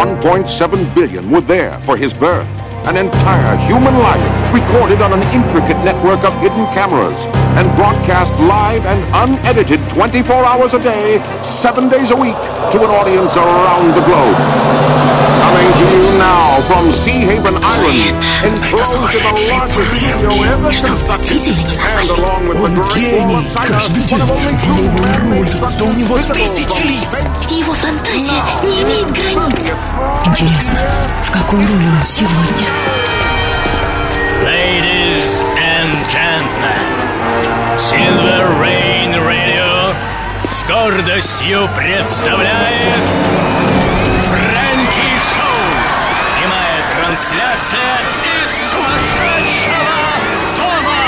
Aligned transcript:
1.7 0.00 0.94
billion 0.94 1.30
were 1.30 1.42
there 1.42 1.78
for 1.80 1.94
his 1.94 2.14
birth. 2.14 2.48
An 2.86 2.96
entire 2.96 3.54
human 3.68 3.92
life 3.98 4.54
recorded 4.54 5.02
on 5.02 5.12
an 5.12 5.20
intricate 5.24 5.76
network 5.84 6.24
of 6.24 6.32
hidden 6.40 6.64
cameras 6.72 7.14
and 7.60 7.68
broadcast 7.76 8.32
live 8.40 8.82
and 8.86 9.28
unedited 9.28 9.78
24 9.90 10.36
hours 10.42 10.72
a 10.72 10.82
day, 10.82 11.22
seven 11.44 11.90
days 11.90 12.12
a 12.12 12.16
week 12.16 12.40
to 12.72 12.82
an 12.82 12.88
audience 12.88 13.36
around 13.36 13.88
the 13.88 14.00
globe. 14.06 15.19
Coming 15.50 15.72
to 15.72 15.84
you 15.90 16.06
now 16.16 16.62
from 16.68 16.92
Sea 16.92 17.26
Haven 17.26 17.58
Island, 17.58 18.22
enclosed 18.46 18.94
in 18.94 19.02
the 19.02 19.34
largest 19.50 19.90
studio 19.98 20.30
ever 20.46 20.70
constructed, 20.70 21.42
and 21.50 22.08
along 22.08 22.46
with 22.46 22.58
the 22.58 22.66
Он 22.66 22.74
гений. 22.94 23.50
Каждый 23.56 23.98
of 23.98 24.06
день 24.06 24.20
one 24.20 24.22
of 24.22 24.30
only 24.30 24.54
two 24.54 24.70
новый 24.70 24.86
man-made 24.86 25.50
ролик. 25.50 25.58
Да 25.76 25.84
у 25.84 25.92
него 25.92 26.18
тысячи 26.18 26.82
лиц. 26.86 27.26
Его 27.50 27.74
фантазия 27.74 28.42
не 28.62 28.82
имеет 28.82 29.10
границ. 29.10 29.72
Интересно, 30.24 30.78
в 31.24 31.30
какой 31.32 31.66
роли 31.66 31.88
он 31.98 32.06
сегодня? 32.06 32.68
Ladies 34.44 35.42
and 35.58 35.90
gentlemen, 36.08 36.94
Silver 37.76 38.46
Rain 38.62 39.18
Radio 39.26 39.96
с 40.46 40.62
гордостью 40.62 41.68
представляет. 41.76 43.04
Прямая 44.30 44.79
трансляция 47.20 47.98
из 48.24 48.48
сумасшедшего 48.70 49.92
дома. 50.56 51.04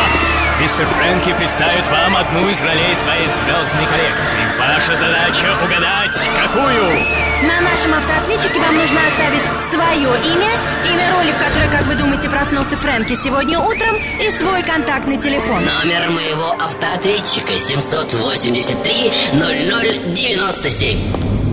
Мистер 0.61 0.85
Фрэнки 0.87 1.33
представит 1.33 1.89
вам 1.89 2.15
одну 2.17 2.51
из 2.51 2.63
ролей 2.63 2.95
своей 2.95 3.27
звездной 3.29 3.87
коллекции. 3.87 4.37
Ваша 4.59 4.95
задача 4.95 5.57
угадать, 5.65 6.31
какую? 6.37 6.85
На 7.49 7.63
нашем 7.63 7.95
автоответчике 7.95 8.61
вам 8.61 8.77
нужно 8.77 9.01
оставить 9.09 9.47
свое 9.71 10.11
имя, 10.35 10.51
имя 10.93 11.15
роли, 11.17 11.33
в 11.33 11.39
которой, 11.39 11.71
как 11.71 11.87
вы 11.87 11.95
думаете, 11.95 12.29
проснулся 12.29 12.77
Фрэнки 12.77 13.15
сегодня 13.15 13.59
утром, 13.59 13.97
и 14.21 14.31
свой 14.31 14.63
контактный 14.63 15.17
телефон. 15.17 15.65
Номер 15.65 16.11
моего 16.11 16.53
автоответчика 16.53 17.59
783 17.59 19.13
0097. 19.33 21.52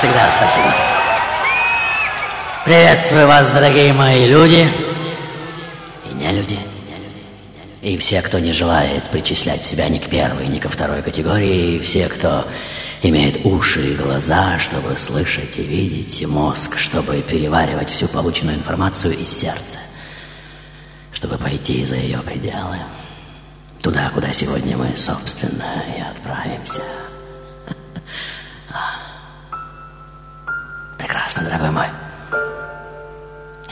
Всегда, 0.00 0.30
спасибо. 0.30 0.72
Приветствую 2.64 3.26
вас, 3.26 3.52
дорогие 3.52 3.92
мои 3.92 4.26
люди 4.26 4.66
и 6.10 6.14
не 6.14 6.32
люди. 6.32 6.58
И 7.82 7.98
все, 7.98 8.22
кто 8.22 8.38
не 8.38 8.54
желает 8.54 9.04
причислять 9.10 9.62
себя 9.62 9.90
ни 9.90 9.98
к 9.98 10.08
первой, 10.08 10.48
ни 10.48 10.58
ко 10.58 10.70
второй 10.70 11.02
категории, 11.02 11.76
и 11.76 11.78
все, 11.80 12.08
кто 12.08 12.46
имеет 13.02 13.44
уши 13.44 13.92
и 13.92 13.94
глаза, 13.94 14.58
чтобы 14.58 14.96
слышать 14.96 15.58
и 15.58 15.62
видеть, 15.62 16.22
и 16.22 16.26
мозг, 16.26 16.78
чтобы 16.78 17.20
переваривать 17.20 17.90
всю 17.90 18.08
полученную 18.08 18.56
информацию 18.56 19.18
из 19.18 19.28
сердца, 19.28 19.78
чтобы 21.12 21.36
пойти 21.36 21.84
за 21.84 21.96
ее 21.96 22.18
пределы, 22.18 22.78
туда, 23.82 24.10
куда 24.14 24.32
сегодня 24.32 24.78
мы, 24.78 24.96
собственно, 24.96 25.84
и 25.94 26.00
отправимся. 26.00 26.80
Прекрасно, 31.40 31.46
дорогой 31.48 31.70
мой. 31.70 31.86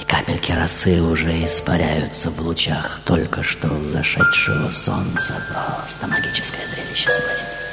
И 0.01 0.05
капельки 0.05 0.53
росы 0.53 1.01
уже 1.03 1.45
испаряются 1.45 2.31
в 2.31 2.41
лучах 2.41 3.01
только 3.05 3.43
что 3.43 3.69
зашедшего 3.83 4.71
солнца. 4.71 5.34
Просто 5.53 6.06
магическое 6.06 6.67
зрелище, 6.67 7.11
согласитесь. 7.11 7.69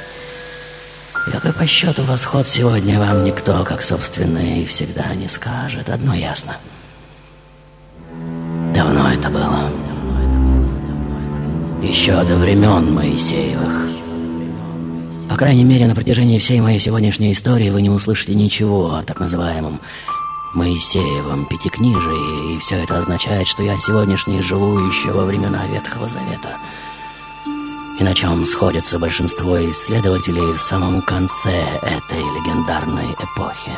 И 1.26 1.30
какой 1.30 1.52
по 1.52 1.66
счету 1.66 2.02
восход 2.04 2.46
сегодня 2.46 2.98
вам 2.98 3.24
никто, 3.24 3.64
как 3.64 3.82
собственно, 3.82 4.38
и 4.38 4.66
всегда 4.66 5.14
не 5.14 5.28
скажет. 5.28 5.88
Одно 5.88 6.14
ясно. 6.14 6.56
Давно 8.74 9.12
это 9.12 9.30
было. 9.30 9.70
Еще 11.82 12.22
до 12.24 12.36
времен 12.36 12.92
Моисеевых. 12.94 14.05
По 15.28 15.36
крайней 15.36 15.64
мере, 15.64 15.86
на 15.86 15.94
протяжении 15.94 16.38
всей 16.38 16.60
моей 16.60 16.78
сегодняшней 16.78 17.32
истории 17.32 17.70
вы 17.70 17.82
не 17.82 17.90
услышите 17.90 18.34
ничего 18.34 18.94
о 18.94 19.02
так 19.02 19.20
называемом 19.20 19.80
Моисеевом 20.54 21.46
пятикнижии, 21.46 22.54
и 22.54 22.58
все 22.60 22.76
это 22.76 22.98
означает, 22.98 23.46
что 23.48 23.62
я 23.62 23.76
сегодняшний 23.78 24.40
живу 24.40 24.78
еще 24.78 25.10
во 25.10 25.24
времена 25.24 25.66
Ветхого 25.66 26.08
Завета. 26.08 26.56
И 27.98 28.04
на 28.04 28.14
чем 28.14 28.46
сходятся 28.46 28.98
большинство 28.98 29.58
исследователей 29.70 30.54
в 30.54 30.58
самом 30.58 31.02
конце 31.02 31.60
этой 31.82 32.18
легендарной 32.18 33.12
эпохи. 33.12 33.72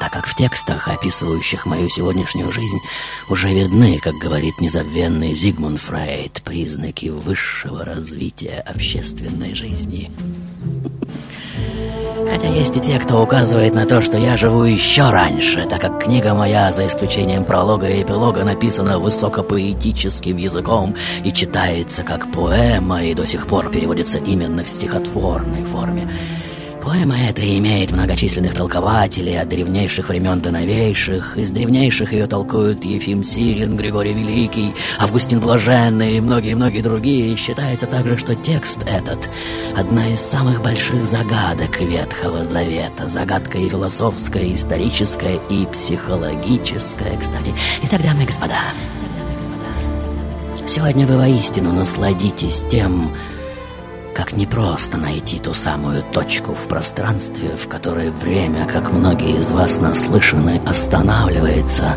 Так 0.00 0.12
как 0.12 0.26
в 0.26 0.34
текстах, 0.34 0.88
описывающих 0.88 1.66
мою 1.66 1.90
сегодняшнюю 1.90 2.50
жизнь, 2.50 2.80
уже 3.28 3.48
видны, 3.48 3.98
как 3.98 4.14
говорит 4.14 4.58
незабвенный 4.58 5.34
Зигмунд 5.34 5.78
Фрейд, 5.78 6.40
признаки 6.42 7.10
высшего 7.10 7.84
развития 7.84 8.64
общественной 8.66 9.54
жизни. 9.54 10.10
Хотя 12.30 12.48
есть 12.48 12.76
и 12.76 12.80
те, 12.80 12.98
кто 12.98 13.22
указывает 13.22 13.74
на 13.74 13.84
то, 13.84 14.00
что 14.00 14.16
я 14.16 14.36
живу 14.36 14.62
еще 14.62 15.10
раньше, 15.10 15.66
так 15.68 15.82
как 15.82 16.04
книга 16.04 16.32
моя, 16.32 16.72
за 16.72 16.86
исключением 16.86 17.44
пролога 17.44 17.88
и 17.88 18.02
эпилога, 18.02 18.44
написана 18.44 18.98
высокопоэтическим 18.98 20.36
языком 20.36 20.94
и 21.24 21.32
читается 21.32 22.04
как 22.04 22.30
поэма, 22.32 23.04
и 23.04 23.14
до 23.14 23.26
сих 23.26 23.46
пор 23.46 23.70
переводится 23.70 24.18
именно 24.18 24.64
в 24.64 24.68
стихотворной 24.68 25.64
форме. 25.64 26.08
Поэма 26.82 27.20
эта 27.28 27.42
имеет 27.58 27.92
многочисленных 27.92 28.54
толкователей 28.54 29.38
от 29.38 29.50
древнейших 29.50 30.08
времен 30.08 30.40
до 30.40 30.50
новейших. 30.50 31.36
Из 31.36 31.50
древнейших 31.50 32.14
ее 32.14 32.26
толкуют 32.26 32.84
Ефим 32.84 33.22
Сирин, 33.22 33.76
Григорий 33.76 34.14
Великий, 34.14 34.74
Августин 34.98 35.40
Блаженный 35.40 36.16
и 36.16 36.20
многие-многие 36.20 36.80
другие. 36.80 37.36
Считается 37.36 37.86
также, 37.86 38.16
что 38.16 38.34
текст 38.34 38.82
этот— 38.86 39.28
одна 39.76 40.10
из 40.10 40.20
самых 40.20 40.62
больших 40.62 41.04
загадок 41.04 41.80
Ветхого 41.82 42.44
Завета. 42.46 43.08
Загадка 43.08 43.58
и 43.58 43.68
философская, 43.68 44.44
и 44.44 44.54
историческая, 44.54 45.38
и 45.50 45.66
психологическая, 45.66 47.18
кстати. 47.18 47.52
Итак, 47.82 48.02
дамы 48.02 48.22
и 48.22 48.26
господа, 48.26 48.58
сегодня 50.66 51.06
вы 51.06 51.18
воистину 51.18 51.74
насладитесь 51.74 52.64
тем, 52.70 53.14
как 54.14 54.32
непросто 54.32 54.96
найти 54.98 55.38
ту 55.38 55.54
самую 55.54 56.02
точку 56.02 56.54
в 56.54 56.66
пространстве, 56.68 57.56
в 57.56 57.68
которой 57.68 58.10
время, 58.10 58.66
как 58.66 58.92
многие 58.92 59.38
из 59.38 59.50
вас 59.50 59.80
наслышаны, 59.80 60.60
останавливается, 60.66 61.96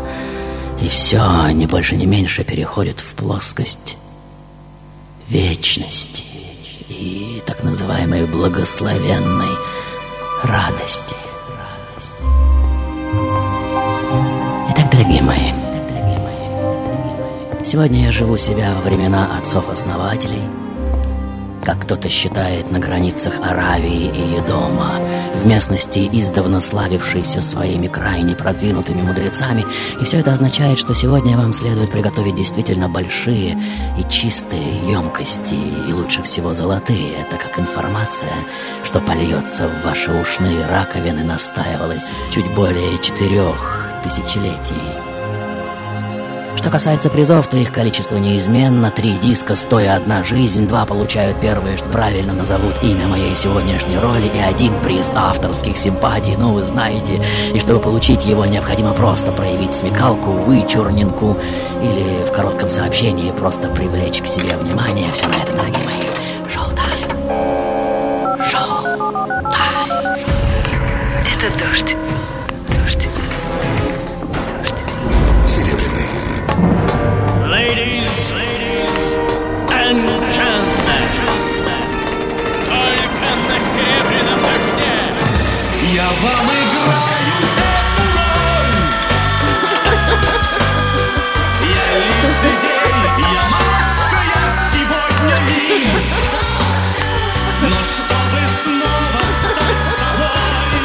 и 0.80 0.88
все, 0.88 1.48
не 1.50 1.66
больше, 1.66 1.96
не 1.96 2.06
меньше, 2.06 2.44
переходит 2.44 3.00
в 3.00 3.14
плоскость 3.14 3.96
вечности 5.28 6.24
и 6.88 7.42
так 7.46 7.62
называемой 7.62 8.26
благословенной 8.26 9.56
радости. 10.42 11.16
Итак, 14.70 14.90
дорогие 14.90 15.22
мои, 15.22 15.52
сегодня 17.64 18.04
я 18.04 18.12
живу 18.12 18.36
себя 18.36 18.74
во 18.74 18.82
времена 18.82 19.38
отцов-основателей– 19.38 20.42
как 21.64 21.80
кто-то 21.80 22.08
считает, 22.08 22.70
на 22.70 22.78
границах 22.78 23.34
Аравии 23.42 24.06
и 24.06 24.36
Едома, 24.36 25.00
в 25.34 25.46
местности, 25.46 26.08
издавна 26.12 26.60
славившейся 26.60 27.40
своими 27.40 27.86
крайне 27.86 28.34
продвинутыми 28.34 29.02
мудрецами, 29.02 29.64
и 30.00 30.04
все 30.04 30.18
это 30.18 30.32
означает, 30.32 30.78
что 30.78 30.94
сегодня 30.94 31.36
вам 31.36 31.52
следует 31.52 31.90
приготовить 31.90 32.34
действительно 32.34 32.88
большие 32.88 33.58
и 33.98 34.08
чистые 34.10 34.80
емкости, 34.86 35.54
и 35.88 35.92
лучше 35.92 36.22
всего 36.22 36.52
золотые, 36.52 37.14
это 37.14 37.36
как 37.36 37.58
информация, 37.58 38.34
что 38.84 39.00
польется 39.00 39.68
в 39.68 39.84
ваши 39.84 40.12
ушные 40.12 40.66
раковины, 40.66 41.24
настаивалась 41.24 42.10
чуть 42.30 42.48
более 42.54 42.98
четырех 42.98 43.90
тысячелетий. 44.04 45.13
Что 46.64 46.70
касается 46.70 47.10
призов, 47.10 47.46
то 47.46 47.58
их 47.58 47.70
количество 47.72 48.16
неизменно. 48.16 48.90
Три 48.90 49.18
диска, 49.18 49.54
стоя 49.54 49.96
одна 49.96 50.24
жизнь. 50.24 50.66
Два 50.66 50.86
получают 50.86 51.38
первые, 51.38 51.76
что 51.76 51.90
правильно 51.90 52.32
назовут 52.32 52.82
имя 52.82 53.06
моей 53.06 53.36
сегодняшней 53.36 53.98
роли. 53.98 54.32
И 54.34 54.38
один 54.38 54.72
приз 54.82 55.12
авторских 55.14 55.76
симпатий, 55.76 56.36
ну 56.38 56.54
вы 56.54 56.62
знаете. 56.62 57.22
И 57.52 57.60
чтобы 57.60 57.80
получить 57.80 58.24
его, 58.24 58.46
необходимо 58.46 58.94
просто 58.94 59.30
проявить 59.30 59.74
смекалку, 59.74 60.30
вычурнинку. 60.30 61.36
Или 61.82 62.24
в 62.24 62.32
коротком 62.32 62.70
сообщении 62.70 63.30
просто 63.30 63.68
привлечь 63.68 64.22
к 64.22 64.26
себе 64.26 64.56
внимание. 64.56 65.12
Все 65.12 65.28
на 65.28 65.34
этом, 65.34 65.58
дорогие 65.58 65.84
мои. 65.84 66.50
Шоу-тайм. 66.50 66.83
Вам 86.22 86.46
играю 86.46 87.38
эту 87.58 88.04
роль. 88.14 88.78
Я 91.60 91.86
лицедей, 91.98 93.02
я 93.34 93.44
маска, 93.48 94.20
я 94.34 94.44
сегодня 94.72 95.36
миг. 95.48 95.94
Но 97.62 97.78
чтобы 97.82 98.40
снова 98.62 99.22
стать 99.42 99.82
собой, 99.98 100.84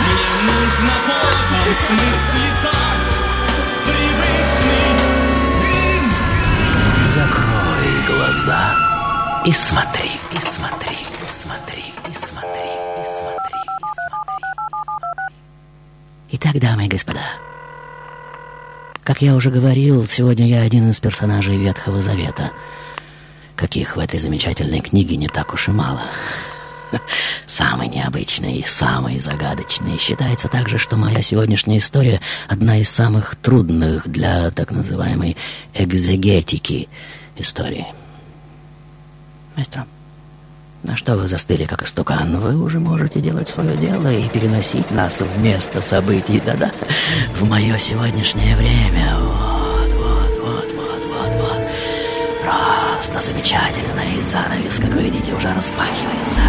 мне 0.00 0.30
нужно 0.42 0.94
потом 1.06 1.66
смыть 1.86 2.22
с 2.26 2.34
лица 2.38 2.78
привычный 3.84 4.88
грим. 5.62 6.04
Закрой 7.08 7.92
глаза 8.06 8.62
и 9.44 9.52
смотри, 9.52 10.11
Итак, 16.54 16.70
дамы 16.70 16.84
и 16.84 16.88
господа, 16.88 17.24
как 19.04 19.22
я 19.22 19.34
уже 19.34 19.50
говорил, 19.50 20.06
сегодня 20.06 20.46
я 20.46 20.60
один 20.60 20.90
из 20.90 21.00
персонажей 21.00 21.56
Ветхого 21.56 22.02
Завета, 22.02 22.52
каких 23.56 23.96
в 23.96 24.00
этой 24.00 24.20
замечательной 24.20 24.80
книге 24.80 25.16
не 25.16 25.28
так 25.28 25.54
уж 25.54 25.68
и 25.68 25.70
мало. 25.70 26.02
Самый 27.46 27.88
необычный 27.88 28.58
и 28.58 28.66
самый 28.66 29.18
загадочный. 29.18 29.96
Считается 29.96 30.48
также, 30.48 30.76
что 30.76 30.96
моя 30.96 31.22
сегодняшняя 31.22 31.78
история 31.78 32.20
одна 32.48 32.78
из 32.78 32.90
самых 32.90 33.34
трудных 33.36 34.06
для 34.06 34.50
так 34.50 34.72
называемой 34.72 35.38
экзегетики 35.72 36.90
истории. 37.38 37.86
Маэстро, 39.56 39.86
на 40.82 40.96
что 40.96 41.16
вы 41.16 41.28
застыли, 41.28 41.64
как 41.64 41.84
истукан? 41.84 42.38
Вы 42.40 42.56
уже 42.56 42.80
можете 42.80 43.20
делать 43.20 43.48
свое 43.48 43.76
дело 43.76 44.12
и 44.12 44.28
переносить 44.28 44.90
нас 44.90 45.20
в 45.20 45.40
место 45.40 45.80
событий, 45.80 46.42
да-да, 46.44 46.72
в 47.36 47.48
мое 47.48 47.78
сегодняшнее 47.78 48.56
время. 48.56 49.16
Вот, 49.18 49.92
вот, 49.92 50.38
вот, 50.40 50.72
вот, 50.72 51.04
вот, 51.06 51.34
вот. 51.36 51.60
Просто 52.42 53.20
замечательно, 53.20 54.00
и 54.18 54.22
занавес, 54.24 54.76
как 54.76 54.90
вы 54.94 55.02
видите, 55.02 55.32
уже 55.32 55.52
распахивается. 55.54 56.40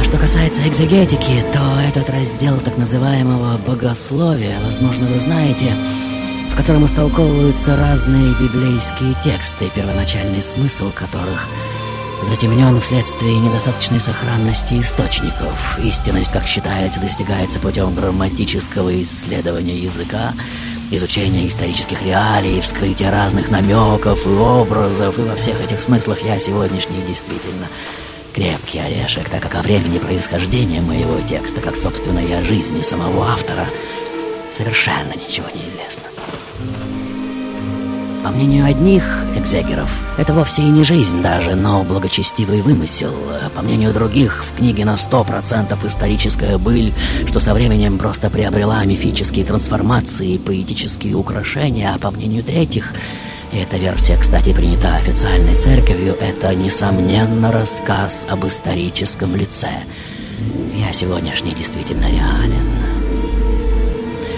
А 0.00 0.04
что 0.04 0.16
касается 0.16 0.66
экзегетики, 0.68 1.44
то 1.52 1.60
этот 1.88 2.08
раздел 2.10 2.58
так 2.60 2.78
называемого 2.78 3.58
богословия, 3.66 4.56
возможно, 4.64 5.06
вы 5.06 5.18
знаете, 5.18 5.72
в 6.52 6.56
котором 6.56 6.86
истолковываются 6.86 7.76
разные 7.76 8.34
библейские 8.40 9.14
тексты, 9.24 9.68
первоначальный 9.74 10.42
смысл 10.42 10.92
которых 10.94 11.48
затемнен 12.26 12.80
вследствие 12.80 13.38
недостаточной 13.38 14.00
сохранности 14.00 14.80
источников. 14.80 15.78
Истинность, 15.82 16.32
как 16.32 16.46
считается, 16.46 17.00
достигается 17.00 17.60
путем 17.60 17.94
грамматического 17.94 19.02
исследования 19.02 19.76
языка, 19.76 20.32
изучения 20.90 21.46
исторических 21.46 22.02
реалий, 22.02 22.60
вскрытия 22.60 23.10
разных 23.10 23.50
намеков 23.50 24.26
и 24.26 24.30
образов, 24.30 25.18
и 25.18 25.22
во 25.22 25.36
всех 25.36 25.60
этих 25.60 25.80
смыслах 25.80 26.22
я 26.22 26.38
сегодняшний 26.38 27.02
действительно 27.06 27.68
крепкий 28.34 28.78
орешек, 28.78 29.28
так 29.28 29.42
как 29.42 29.54
о 29.54 29.62
времени 29.62 29.98
происхождения 29.98 30.80
моего 30.80 31.20
текста, 31.28 31.60
как, 31.60 31.76
собственно, 31.76 32.18
и 32.18 32.32
о 32.32 32.42
жизни 32.42 32.82
самого 32.82 33.28
автора, 33.28 33.66
совершенно 34.50 35.14
ничего 35.14 35.46
не 35.54 35.68
известно. 35.68 36.04
По 38.24 38.30
мнению 38.30 38.64
одних 38.64 39.04
экзегеров, 39.36 39.90
это 40.16 40.32
вовсе 40.32 40.62
и 40.62 40.70
не 40.70 40.82
жизнь 40.82 41.20
даже, 41.20 41.54
но 41.54 41.84
благочестивый 41.84 42.62
вымысел. 42.62 43.12
По 43.54 43.60
мнению 43.60 43.92
других, 43.92 44.46
в 44.46 44.56
книге 44.56 44.86
на 44.86 44.96
сто 44.96 45.24
процентов 45.24 45.84
историческая 45.84 46.56
быль, 46.56 46.94
что 47.28 47.38
со 47.38 47.52
временем 47.52 47.98
просто 47.98 48.30
приобрела 48.30 48.82
мифические 48.86 49.44
трансформации 49.44 50.32
и 50.32 50.38
поэтические 50.38 51.16
украшения, 51.16 51.92
а 51.94 51.98
по 51.98 52.10
мнению 52.10 52.42
третьих, 52.42 52.94
эта 53.52 53.76
версия, 53.76 54.16
кстати, 54.16 54.54
принята 54.54 54.96
официальной 54.96 55.56
церковью, 55.58 56.16
это, 56.18 56.54
несомненно, 56.54 57.52
рассказ 57.52 58.26
об 58.30 58.46
историческом 58.46 59.36
лице. 59.36 59.68
Я 60.74 60.94
сегодняшний 60.94 61.52
действительно 61.52 62.10
реален. 62.10 62.83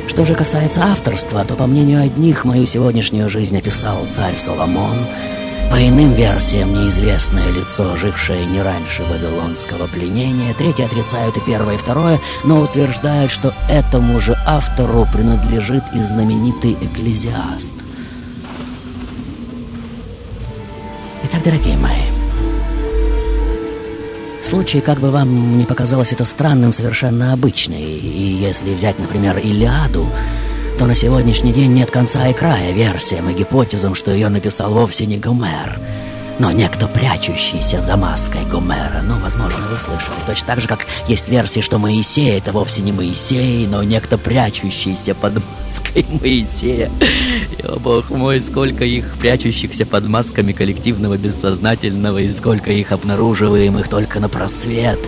Что 0.09 0.25
же 0.25 0.35
касается 0.35 0.83
авторства, 0.85 1.45
то, 1.45 1.55
по 1.55 1.67
мнению 1.67 2.03
одних, 2.03 2.45
мою 2.45 2.67
сегодняшнюю 2.67 3.29
жизнь 3.29 3.59
описал 3.59 4.07
царь 4.13 4.37
Соломон, 4.37 4.97
по 5.71 5.77
иным 5.77 6.15
версиям 6.15 6.73
неизвестное 6.73 7.51
лицо, 7.51 7.97
жившее 7.97 8.47
не 8.47 8.63
раньше 8.63 9.03
вавилонского 9.03 9.89
пленения, 9.89 10.55
третьи 10.55 10.85
отрицают 10.85 11.37
и 11.37 11.41
первое, 11.41 11.75
и 11.75 11.79
второе, 11.79 12.21
но 12.45 12.61
утверждают, 12.61 13.33
что 13.33 13.53
этому 13.69 14.21
же 14.21 14.37
автору 14.47 15.07
принадлежит 15.13 15.83
и 15.93 16.01
знаменитый 16.01 16.77
экклезиаст. 16.81 17.73
Итак, 21.25 21.43
дорогие 21.45 21.77
мои, 21.77 22.16
Случай, 24.47 24.81
как 24.81 25.01
бы 25.01 25.11
вам 25.11 25.59
не 25.59 25.65
показалось 25.65 26.13
это 26.13 26.25
странным, 26.25 26.73
совершенно 26.73 27.33
обычный. 27.33 27.83
И 27.83 28.39
если 28.41 28.75
взять, 28.75 28.97
например, 28.97 29.39
Илиаду, 29.39 30.07
то 30.79 30.87
на 30.87 30.95
сегодняшний 30.95 31.53
день 31.53 31.73
нет 31.73 31.91
конца 31.91 32.29
и 32.29 32.33
края 32.33 32.71
версиям 32.71 33.29
и 33.29 33.35
гипотезам, 33.35 33.97
что 33.97 34.13
ее 34.13 34.29
написал 34.29 34.73
вовсе 34.73 35.05
не 35.07 35.19
Гомер, 35.19 35.81
но 36.39 36.53
некто, 36.53 36.87
прячущийся 36.87 37.81
за 37.81 37.97
маской 37.97 38.45
Гомера. 38.45 39.03
Ну, 39.03 39.19
возможно, 39.19 39.67
вы 39.69 39.79
слышали. 39.79 40.15
Точно 40.27 40.47
так 40.47 40.61
же, 40.61 40.69
как 40.69 40.87
есть 41.09 41.29
версии, 41.29 41.61
что 41.61 41.79
Моисей— 41.79 42.39
это 42.39 42.53
вовсе 42.53 42.83
не 42.83 42.93
Моисей, 42.93 43.67
но 43.67 43.83
некто, 43.83 44.17
прячущийся 44.17 45.17
под 45.17 45.43
маской 45.65 46.07
Моисея. 46.21 46.89
О 47.65 47.79
бог 47.79 48.11
мой, 48.11 48.41
сколько 48.41 48.85
их 48.85 49.17
прячущихся 49.21 49.87
под 49.87 50.07
масками 50.09 50.53
коллективного 50.53 51.17
бессознательного, 51.17 52.19
и 52.19 52.29
сколько 52.29 52.71
их 52.71 52.93
обнаруживаемых 52.93 53.89
только 53.89 54.21
на 54.21 54.29
просвет 54.29 54.99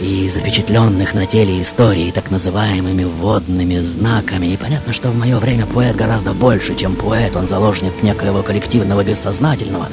и 0.00 0.28
запечатленных 0.28 1.14
на 1.14 1.26
теле 1.26 1.60
истории 1.60 2.10
так 2.10 2.30
называемыми 2.30 3.04
вводными 3.04 3.78
знаками. 3.80 4.46
И 4.46 4.56
понятно, 4.56 4.92
что 4.92 5.10
в 5.10 5.16
мое 5.16 5.38
время 5.38 5.66
поэт 5.66 5.96
гораздо 5.96 6.32
больше, 6.32 6.74
чем 6.74 6.96
поэт. 6.96 7.34
Он 7.36 7.48
заложник 7.48 8.02
некоего 8.02 8.42
коллективного 8.42 9.04
бессознательного. 9.04 9.88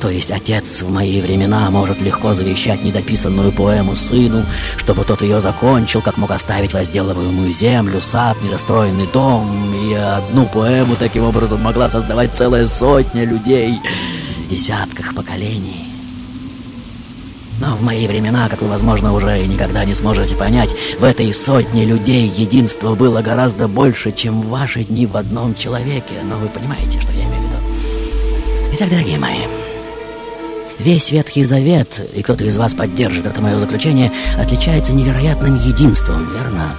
То 0.00 0.10
есть 0.10 0.30
отец 0.30 0.82
в 0.82 0.90
мои 0.90 1.20
времена 1.20 1.70
может 1.70 2.00
легко 2.00 2.34
завещать 2.34 2.84
недописанную 2.84 3.50
поэму 3.50 3.96
сыну, 3.96 4.44
чтобы 4.76 5.04
тот 5.04 5.22
ее 5.22 5.40
закончил, 5.40 6.02
как 6.02 6.16
мог 6.18 6.30
оставить 6.30 6.72
возделываемую 6.72 7.52
землю, 7.52 8.00
сад, 8.00 8.36
недостроенный 8.42 9.08
дом. 9.12 9.74
И 9.74 9.94
одну 9.94 10.46
поэму 10.46 10.94
таким 10.96 11.24
образом 11.24 11.60
могла 11.62 11.90
создавать 11.90 12.34
целая 12.34 12.66
сотня 12.66 13.24
людей 13.24 13.80
в 14.46 14.48
десятках 14.48 15.14
поколений. 15.14 15.87
Но 17.60 17.74
в 17.74 17.82
мои 17.82 18.06
времена, 18.06 18.48
как 18.48 18.62
вы, 18.62 18.68
возможно, 18.68 19.12
уже 19.12 19.42
и 19.42 19.46
никогда 19.46 19.84
не 19.84 19.94
сможете 19.94 20.34
понять, 20.34 20.74
в 20.98 21.04
этой 21.04 21.32
сотне 21.34 21.84
людей 21.84 22.28
единства 22.28 22.94
было 22.94 23.20
гораздо 23.20 23.66
больше, 23.66 24.12
чем 24.12 24.42
в 24.42 24.48
ваши 24.48 24.84
дни 24.84 25.06
в 25.06 25.16
одном 25.16 25.54
человеке. 25.54 26.14
Но 26.24 26.36
вы 26.36 26.48
понимаете, 26.48 27.00
что 27.00 27.12
я 27.12 27.24
имею 27.24 27.40
в 27.40 27.44
виду. 27.44 27.56
Итак, 28.74 28.90
дорогие 28.90 29.18
мои, 29.18 29.40
весь 30.78 31.10
Ветхий 31.10 31.42
Завет, 31.42 32.00
и 32.14 32.22
кто-то 32.22 32.44
из 32.44 32.56
вас 32.56 32.74
поддержит 32.74 33.26
это 33.26 33.40
мое 33.40 33.58
заключение, 33.58 34.12
отличается 34.38 34.92
невероятным 34.92 35.56
единством, 35.56 36.28
верно? 36.32 36.72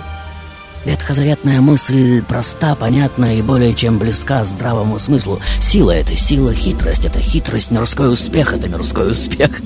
Ветхозаветная 0.85 1.59
мысль 1.59 2.23
проста, 2.23 2.73
понятна 2.73 3.37
и 3.37 3.41
более 3.41 3.75
чем 3.75 3.99
близка 3.99 4.45
здравому 4.45 4.97
смыслу. 4.97 5.41
Сила— 5.59 5.91
это 5.95 6.15
сила, 6.15 6.53
хитрость— 6.53 7.03
это 7.05 7.19
хитрость, 7.19 7.71
мирской 7.71 8.11
успех— 8.11 8.53
это 8.55 8.69
мирской 8.69 9.11
успех. 9.11 9.61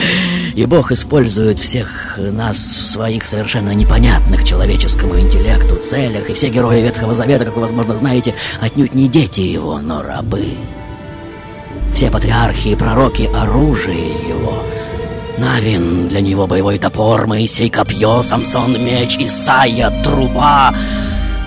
И 0.55 0.65
Бог 0.65 0.91
использует 0.91 1.59
всех 1.59 2.17
нас 2.17 2.57
в 2.57 2.91
своих 2.91 3.25
совершенно 3.25 3.75
непонятных 3.75 4.43
человеческому 4.43 5.19
интеллекту 5.19 5.75
целях. 5.75 6.31
И 6.31 6.33
все 6.33 6.49
герои 6.49 6.81
Ветхого 6.81 7.13
Завета, 7.13 7.45
как 7.45 7.55
вы, 7.55 7.61
возможно, 7.61 7.95
знаете, 7.95 8.33
отнюдь 8.59 8.95
не 8.95 9.07
дети 9.07 9.41
его, 9.41 9.77
но 9.77 10.01
рабы. 10.01 10.55
Все 11.93 12.09
патриархи 12.09 12.69
и 12.69 12.75
пророки— 12.75 13.29
оружие 13.35 14.13
его— 14.27 14.63
Навин 15.37 16.07
для 16.07 16.21
него 16.21 16.45
боевой 16.45 16.77
топор, 16.77 17.25
Моисей 17.27 17.69
копье, 17.69 18.21
Самсон 18.21 18.83
меч, 18.83 19.17
Исайя 19.17 19.89
труба. 20.03 20.73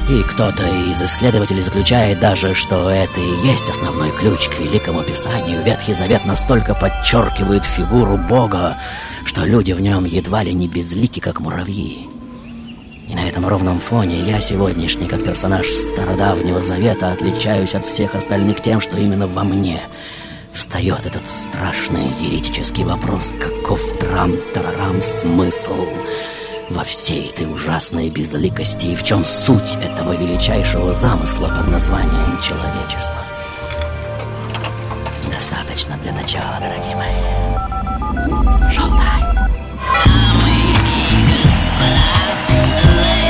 И 0.09 0.23
кто-то 0.23 0.65
из 0.65 1.03
исследователей 1.03 1.61
заключает 1.61 2.21
даже, 2.21 2.55
что 2.55 2.89
это 2.91 3.21
и 3.21 3.47
есть 3.47 3.69
основной 3.69 4.11
ключ 4.11 4.49
к 4.49 4.59
Великому 4.59 5.03
Писанию. 5.03 5.63
Ветхий 5.63 5.93
Завет 5.93 6.25
настолько 6.25 6.75
подчеркивает 6.75 7.65
фигуру 7.65 8.17
Бога, 8.17 8.77
что 9.25 9.45
люди 9.45 9.73
в 9.73 9.81
нем 9.81 10.05
едва 10.05 10.43
ли 10.43 10.53
не 10.53 10.69
безлики, 10.69 11.21
как 11.21 11.41
муравьи. 11.41 12.09
И 13.09 13.15
на 13.15 13.29
этом 13.29 13.47
ровном 13.47 13.79
фоне 13.79 14.21
я 14.21 14.41
сегодняшний, 14.41 15.07
как 15.07 15.25
персонаж 15.25 15.69
Стародавнего 15.69 16.61
Завета, 16.61 17.13
отличаюсь 17.13 17.75
от 17.75 17.87
всех 17.87 18.17
остальных 18.17 18.61
тем, 18.61 18.81
что 18.81 18.99
именно 18.99 19.29
во 19.29 19.45
мне 19.45 19.81
встает 20.57 21.05
этот 21.05 21.29
страшный 21.29 22.09
еретический 22.21 22.85
вопрос, 22.85 23.35
каков 23.39 23.81
трам-тарарам 23.99 25.01
смысл 25.03 25.87
во 26.71 26.83
всей 26.83 27.29
этой 27.29 27.47
ужасной 27.47 28.11
безликости 28.11 28.87
и 28.87 28.97
в 28.97 29.05
чем 29.05 29.25
суть 29.25 29.77
этого 29.77 30.17
величайшего 30.17 30.95
замысла 30.95 31.49
под 31.49 31.69
названием 31.69 32.41
человечество. 32.43 33.23
Достаточно 35.33 35.97
для 35.99 36.13
начала, 36.13 36.59
дорогие 36.61 36.97
мои. 36.97 37.13
Шоу-тайм. 38.73 39.27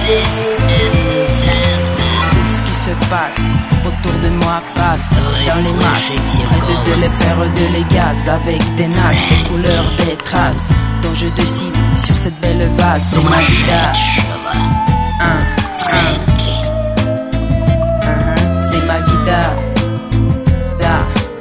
Tout 0.07 0.13
ce 0.13 0.63
qui 0.63 1.06
se 2.87 2.93
passe 3.11 3.53
autour 3.85 4.13
de 4.23 4.29
moi 4.45 4.63
passe 4.77 5.15
dans 5.15 5.61
les 5.67 5.73
masses. 5.85 6.21
Près 6.47 6.63
de, 6.69 6.75
de 6.89 6.95
les 7.03 7.09
perles, 7.19 7.51
de 7.61 7.67
les 7.77 7.85
gaz 7.93 8.29
avec 8.29 8.61
des 8.77 8.87
nasses, 8.87 9.25
des 9.29 9.49
couleurs, 9.49 9.85
des 9.99 10.17
traces 10.17 10.71
dont 11.03 11.15
je 11.15 11.27
décide 11.41 11.75
sur 11.97 12.17
cette 12.17 12.39
belle 12.41 12.69
vase. 12.79 13.03
C'est 13.15 13.25
ma 13.29 13.39
vida. 13.39 13.93
Hein. 15.21 15.41
Hein, 15.93 16.15
C'est 18.71 18.85
ma 18.87 18.99
vida. 19.09 19.41
Da, 20.79 20.99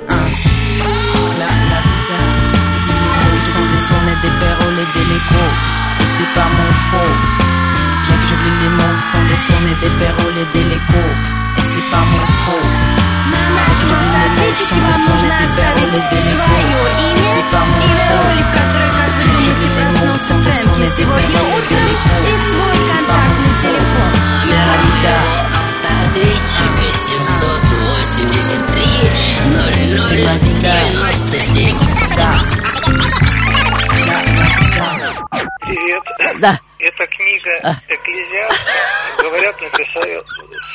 hein. 0.10 0.26
La, 1.42 1.50
la 1.72 1.80
vida. 1.88 2.20
Les 3.34 3.44
sont 3.52 3.68
des 3.72 3.82
sonnets, 3.90 4.20
des 4.24 4.34
paroles 4.42 4.80
et 4.84 4.90
des 4.98 5.06
l'écho. 5.12 5.46
Et 6.02 6.08
c'est 6.18 6.32
pas 6.34 6.50
mon 6.58 6.72
faux. 6.90 7.14
Bien 8.04 8.16
que 8.16 8.26
j'oublie 8.30 8.56
les 8.64 8.70
mots, 8.70 8.98
sont 9.12 9.26
des 9.30 9.36
sonnets, 9.48 9.78
des 9.82 9.94
paroles 10.04 10.38
et 10.40 10.48
des 10.58 10.64
l'écho. 10.72 11.06
Des 15.56 16.02
l'écho. 16.02 16.26
Et 16.98 17.24
c'est 17.32 17.50
pas 17.52 17.64
mon 17.66 17.80
имя 17.86 18.06
faux. 18.06 18.20
роли, 18.26 18.42
в 18.42 18.52
которой, 18.52 18.92
как 18.92 19.12
вы 19.14 19.26
думаете, 19.32 19.68
проснулся 19.76 20.34
Фрэнки 20.34 20.86
сегодня 20.98 21.40
утром 21.56 21.90
и 22.26 22.34
свой 22.50 22.78
контактный 22.90 23.56
телефон. 23.62 24.12
La 24.52 24.68
vida. 24.84 25.16
Автоответчик 25.62 26.76
783 27.08 29.06
C'est 30.10 30.22
ma 30.24 30.36
vida. 30.38 30.74
0097. 31.24 31.78
Da. 32.16 32.32
Da, 34.06 34.20
da, 34.76 34.90
da. 34.98 35.10
Привет. 35.62 36.04
Да. 36.40 36.54
Эта 36.80 37.08
книга 37.08 37.52
А. 37.64 37.74
Экклезиаста, 37.88 38.56
говорят, 39.24 39.62
написал 39.62 40.04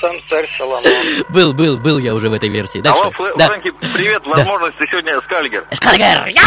сам 0.01 0.17
царь 0.29 0.49
Соломон. 0.57 0.85
Был, 1.29 1.53
был, 1.53 1.77
был 1.77 1.99
я 1.99 2.15
уже 2.15 2.29
в 2.29 2.33
этой 2.33 2.49
версии. 2.49 2.81
Дальше. 2.81 3.01
Алло, 3.01 3.11
Фрэ- 3.11 3.37
да. 3.39 3.47
Фрэнки, 3.47 3.73
привет, 3.95 4.27
возможность 4.27 4.77
ты 4.79 4.87
сегодня 4.87 5.21
Скальгер. 5.23 5.65
Скальгер! 5.73 6.27
Я! 6.29 6.43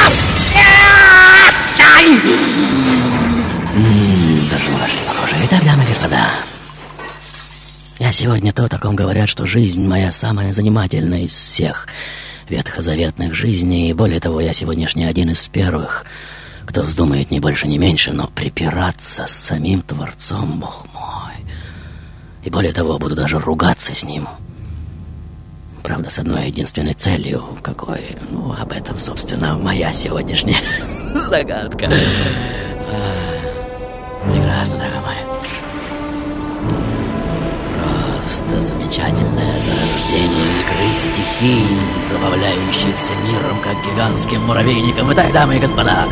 Даже 4.52 4.70
мурашки 4.70 4.98
похожи. 5.08 5.36
Итак, 5.46 5.64
дамы 5.64 5.84
и 5.84 5.88
господа, 5.88 6.28
я 8.00 8.12
сегодня 8.12 8.54
то, 8.54 8.66
о 8.66 8.80
ком 8.80 8.96
говорят, 8.96 9.30
что 9.30 9.46
жизнь 9.46 9.86
моя 9.88 10.12
самая 10.12 10.54
занимательная 10.54 11.22
из 11.22 11.32
всех 11.32 11.88
ветхозаветных 12.50 13.34
жизней, 13.34 13.90
и 13.90 13.94
более 13.94 14.20
того, 14.20 14.42
я 14.42 14.54
сегодняшний 14.54 15.06
один 15.06 15.32
из 15.32 15.48
первых, 15.48 16.06
кто 16.66 16.82
вздумает 16.82 17.32
не 17.32 17.40
больше, 17.40 17.68
не 17.68 17.78
меньше, 17.78 18.12
но 18.12 18.28
припираться 18.28 19.26
с 19.28 19.32
самим 19.32 19.82
Творцом, 19.82 20.60
Бог 20.60 20.86
мой. 20.94 21.33
И 22.44 22.50
более 22.50 22.74
того, 22.74 23.00
буду 23.00 23.16
даже 23.16 23.40
ругаться 23.40 23.96
с 23.96 24.04
ним. 24.04 24.28
Правда, 25.82 26.10
с 26.10 26.20
одной 26.20 26.48
единственной 26.48 26.94
целью, 26.94 27.44
какой, 27.62 28.18
ну, 28.30 28.54
об 28.54 28.72
этом, 28.72 28.98
собственно, 28.98 29.56
моя 29.56 29.92
сегодняшняя 29.92 30.56
загадка. 31.30 31.92
Прекрасно, 34.32 34.78
дорогой 34.78 35.02
мой. 35.02 35.16
Просто 38.24 38.62
замечательное 38.62 39.60
зарождение 39.60 40.62
игры 40.62 40.94
стихий, 40.94 41.66
забавляющихся 42.10 43.14
миром, 43.28 43.58
как 43.62 43.76
гигантским 43.86 44.42
муравейником. 44.46 45.12
Итак, 45.14 45.32
дамы 45.34 45.58
и 45.58 45.60
господа, 45.60 46.08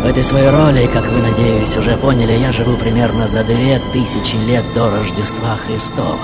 в 0.00 0.06
этой 0.06 0.24
своей 0.24 0.48
роли, 0.48 0.88
как 0.92 1.06
вы, 1.06 1.20
надеюсь, 1.20 1.76
уже 1.76 1.96
поняли, 1.96 2.32
я 2.32 2.52
живу 2.52 2.76
примерно 2.76 3.28
за 3.28 3.44
две 3.44 3.80
тысячи 3.92 4.36
лет 4.36 4.64
до 4.74 4.90
Рождества 4.90 5.56
Христова. 5.66 6.18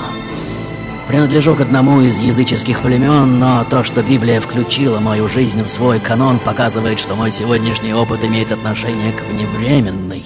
Принадлежу 1.09 1.55
к 1.55 1.61
одному 1.61 2.01
из 2.01 2.19
языческих 2.19 2.81
племен, 2.81 3.39
но 3.39 3.65
то, 3.65 3.85
что 3.85 4.03
Библия 4.03 4.41
включила 4.41 4.99
мою 4.99 5.29
жизнь 5.29 5.63
в 5.63 5.69
свой 5.69 6.01
канон, 6.01 6.39
показывает, 6.39 6.99
что 6.99 7.15
мой 7.15 7.31
сегодняшний 7.31 7.93
опыт 7.95 8.25
имеет 8.25 8.51
отношение 8.51 9.13
к 9.13 9.23
вневременной, 9.23 10.25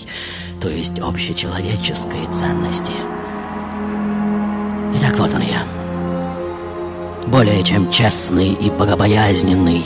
то 0.60 0.68
есть 0.68 0.98
общечеловеческой 0.98 2.28
ценности. 2.32 2.92
Итак, 4.94 5.18
вот 5.18 5.34
он 5.34 5.42
я. 5.42 5.64
Более 7.26 7.62
чем 7.62 7.90
честный 7.90 8.52
и 8.52 8.70
богобоязненный, 8.70 9.84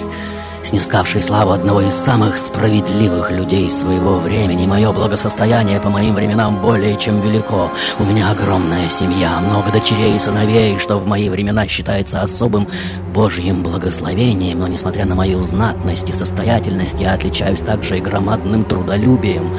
снискавший 0.64 1.20
славу 1.20 1.52
одного 1.52 1.82
из 1.82 1.94
самых 1.94 2.38
справедливых 2.38 3.30
людей 3.30 3.70
своего 3.70 4.18
времени. 4.18 4.66
Мое 4.66 4.92
благосостояние 4.92 5.80
по 5.80 5.90
моим 5.90 6.14
временам 6.14 6.60
более 6.60 6.96
чем 6.96 7.20
велико. 7.20 7.70
У 7.98 8.04
меня 8.04 8.30
огромная 8.30 8.88
семья, 8.88 9.40
много 9.40 9.70
дочерей 9.70 10.16
и 10.16 10.18
сыновей, 10.18 10.78
что 10.78 10.96
в 10.96 11.06
мои 11.06 11.28
времена 11.28 11.66
считается 11.68 12.22
особым 12.22 12.68
божьим 13.12 13.62
благословением. 13.62 14.60
Но 14.60 14.68
несмотря 14.68 15.04
на 15.04 15.14
мою 15.14 15.42
знатность 15.42 16.08
и 16.08 16.12
состоятельность, 16.12 17.00
я 17.00 17.14
отличаюсь 17.14 17.60
также 17.60 17.98
и 17.98 18.00
громадным 18.00 18.64
трудолюбием. 18.64 19.50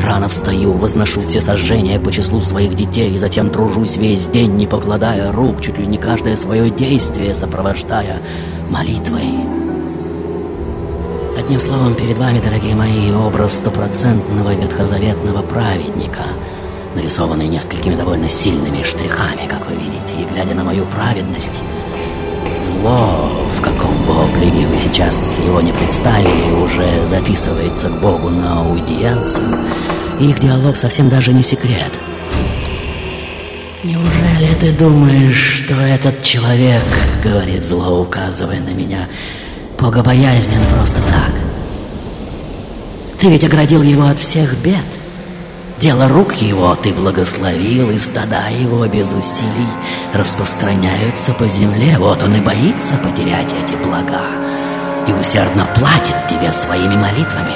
Рано 0.00 0.28
встаю, 0.28 0.72
возношу 0.72 1.22
все 1.22 1.40
сожжения 1.40 1.98
по 1.98 2.12
числу 2.12 2.40
своих 2.40 2.74
детей, 2.74 3.12
и 3.12 3.18
затем 3.18 3.50
тружусь 3.50 3.96
весь 3.96 4.28
день, 4.28 4.56
не 4.56 4.66
покладая 4.66 5.32
рук, 5.32 5.60
чуть 5.60 5.78
ли 5.78 5.86
не 5.86 5.98
каждое 5.98 6.36
свое 6.36 6.70
действие 6.70 7.34
сопровождая 7.34 8.20
молитвой. 8.70 9.61
Одним 11.36 11.60
словом, 11.60 11.94
перед 11.94 12.18
вами, 12.18 12.40
дорогие 12.40 12.74
мои, 12.74 13.10
образ 13.10 13.54
стопроцентного 13.54 14.54
ветхозаветного 14.54 15.40
праведника, 15.40 16.24
нарисованный 16.94 17.46
несколькими 17.46 17.94
довольно 17.96 18.28
сильными 18.28 18.82
штрихами, 18.82 19.46
как 19.48 19.66
вы 19.66 19.76
видите, 19.76 20.20
и 20.20 20.30
глядя 20.30 20.54
на 20.54 20.62
мою 20.62 20.84
праведность, 20.84 21.62
зло, 22.54 23.30
в 23.58 23.62
каком 23.62 24.04
бы 24.04 24.24
облике 24.24 24.66
вы 24.66 24.76
сейчас 24.76 25.38
его 25.38 25.62
не 25.62 25.72
представили, 25.72 26.52
уже 26.62 27.06
записывается 27.06 27.88
к 27.88 28.00
Богу 28.00 28.28
на 28.28 28.60
аудиенцию, 28.60 29.58
и 30.20 30.28
их 30.28 30.38
диалог 30.38 30.76
совсем 30.76 31.08
даже 31.08 31.32
не 31.32 31.42
секрет. 31.42 31.92
Неужели 33.82 34.54
ты 34.60 34.72
думаешь, 34.72 35.64
что 35.64 35.74
этот 35.74 36.22
человек, 36.22 36.84
говорит 37.24 37.64
зло, 37.64 38.02
указывая 38.02 38.60
на 38.60 38.74
меня, 38.74 39.08
богобоязнен 39.82 40.60
просто 40.74 41.00
так? 41.02 41.32
Ты 43.20 43.28
ведь 43.28 43.44
оградил 43.44 43.82
его 43.82 44.06
от 44.06 44.18
всех 44.18 44.56
бед. 44.58 44.76
Дело 45.78 46.08
рук 46.08 46.34
его 46.34 46.76
ты 46.76 46.92
благословил, 46.92 47.90
и 47.90 47.98
стада 47.98 48.48
его 48.48 48.86
без 48.86 49.12
усилий 49.12 49.68
распространяются 50.14 51.32
по 51.32 51.46
земле. 51.48 51.98
Вот 51.98 52.22
он 52.22 52.36
и 52.36 52.40
боится 52.40 52.94
потерять 52.94 53.52
эти 53.52 53.74
блага 53.74 54.22
и 55.08 55.12
усердно 55.12 55.66
платит 55.74 56.14
тебе 56.28 56.52
своими 56.52 56.94
молитвами. 56.94 57.54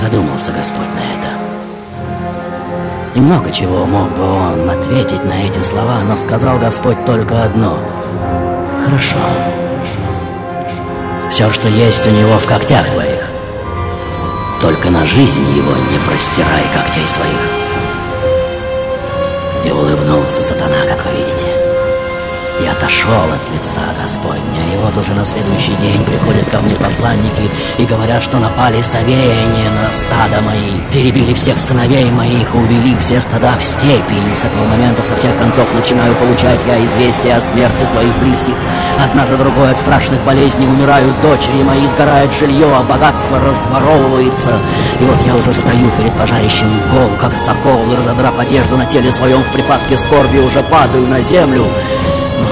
Задумался 0.00 0.52
Господь 0.52 0.86
на 0.94 1.00
это. 1.00 1.32
И 3.16 3.20
много 3.20 3.50
чего 3.50 3.84
мог 3.84 4.10
бы 4.16 4.22
он 4.22 4.70
ответить 4.70 5.24
на 5.24 5.42
эти 5.42 5.62
слова, 5.62 6.02
но 6.02 6.16
сказал 6.16 6.58
Господь 6.58 7.04
только 7.04 7.44
одно. 7.44 7.78
Хорошо. 8.84 9.16
Все, 11.30 11.50
что 11.52 11.68
есть 11.68 12.06
у 12.06 12.10
него 12.10 12.36
в 12.38 12.46
когтях 12.46 12.90
твоих. 12.90 13.24
Только 14.60 14.90
на 14.90 15.06
жизнь 15.06 15.44
его 15.56 15.74
не 15.90 15.98
простирай 16.04 16.64
когтей 16.74 17.06
своих. 17.06 17.38
И 19.64 19.70
улыбнулся 19.70 20.42
сатана, 20.42 20.84
как 20.88 21.04
вы 21.06 21.24
видите. 21.24 21.61
Я 22.60 22.72
отошел 22.72 23.24
от 23.32 23.50
лица 23.50 23.80
Господня, 24.00 24.62
и 24.72 24.76
вот 24.84 24.96
уже 24.96 25.14
на 25.14 25.24
следующий 25.24 25.74
день 25.76 26.04
приходят 26.04 26.48
ко 26.50 26.60
мне 26.60 26.74
посланники 26.76 27.50
и 27.78 27.84
говорят, 27.86 28.22
что 28.22 28.38
напали 28.38 28.82
совеяния 28.82 29.70
на 29.70 29.90
стадо 29.90 30.42
мои, 30.42 30.78
перебили 30.92 31.32
всех 31.32 31.58
сыновей 31.58 32.10
моих, 32.10 32.54
увели 32.54 32.94
все 32.96 33.20
стада 33.20 33.56
в 33.58 33.64
степи, 33.64 34.14
и 34.14 34.34
с 34.34 34.44
этого 34.44 34.64
момента 34.66 35.02
со 35.02 35.16
всех 35.16 35.36
концов 35.38 35.72
начинаю 35.74 36.14
получать 36.16 36.60
я 36.66 36.84
известия 36.84 37.38
о 37.38 37.40
смерти 37.40 37.84
своих 37.84 38.14
близких. 38.18 38.54
Одна 39.02 39.26
за 39.26 39.36
другой 39.36 39.70
от 39.70 39.78
страшных 39.78 40.20
болезней 40.22 40.66
умирают 40.66 41.20
дочери 41.22 41.62
мои, 41.62 41.86
сгорает 41.86 42.32
жилье, 42.32 42.68
а 42.76 42.82
богатство 42.82 43.40
разворовывается. 43.40 44.52
И 45.00 45.04
вот 45.04 45.18
я 45.26 45.34
уже 45.34 45.52
стою 45.52 45.90
перед 45.98 46.12
пожарищем 46.12 46.68
гол, 46.92 47.08
как 47.20 47.34
сокол, 47.34 47.80
и 47.90 47.96
разодрав 47.96 48.38
одежду 48.38 48.76
на 48.76 48.86
теле 48.86 49.10
своем 49.10 49.42
в 49.42 49.52
припадке 49.52 49.96
скорби, 49.96 50.38
уже 50.38 50.62
падаю 50.62 51.06
на 51.08 51.22
землю. 51.22 51.66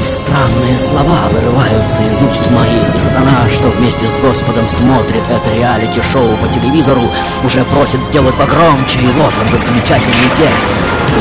Странные 0.01 0.79
слова 0.79 1.29
вырываются 1.33 2.03
из 2.03 2.23
уст 2.23 2.51
моих, 2.51 3.01
сатана, 3.01 3.49
что 3.51 3.69
вместе 3.69 4.09
с 4.09 4.17
Господом 4.19 4.69
смотрит 4.69 5.23
это 5.29 5.55
реалити-шоу 5.55 6.37
по 6.37 6.49
телевизору, 6.49 7.03
уже 7.45 7.65
просит 7.65 8.01
сделать 8.03 8.35
погромче, 8.37 9.01
и 9.01 9.07
вот 9.07 9.33
он, 9.41 9.47
этот 9.49 9.67
замечательный 9.67 10.31
текст. 10.37 10.69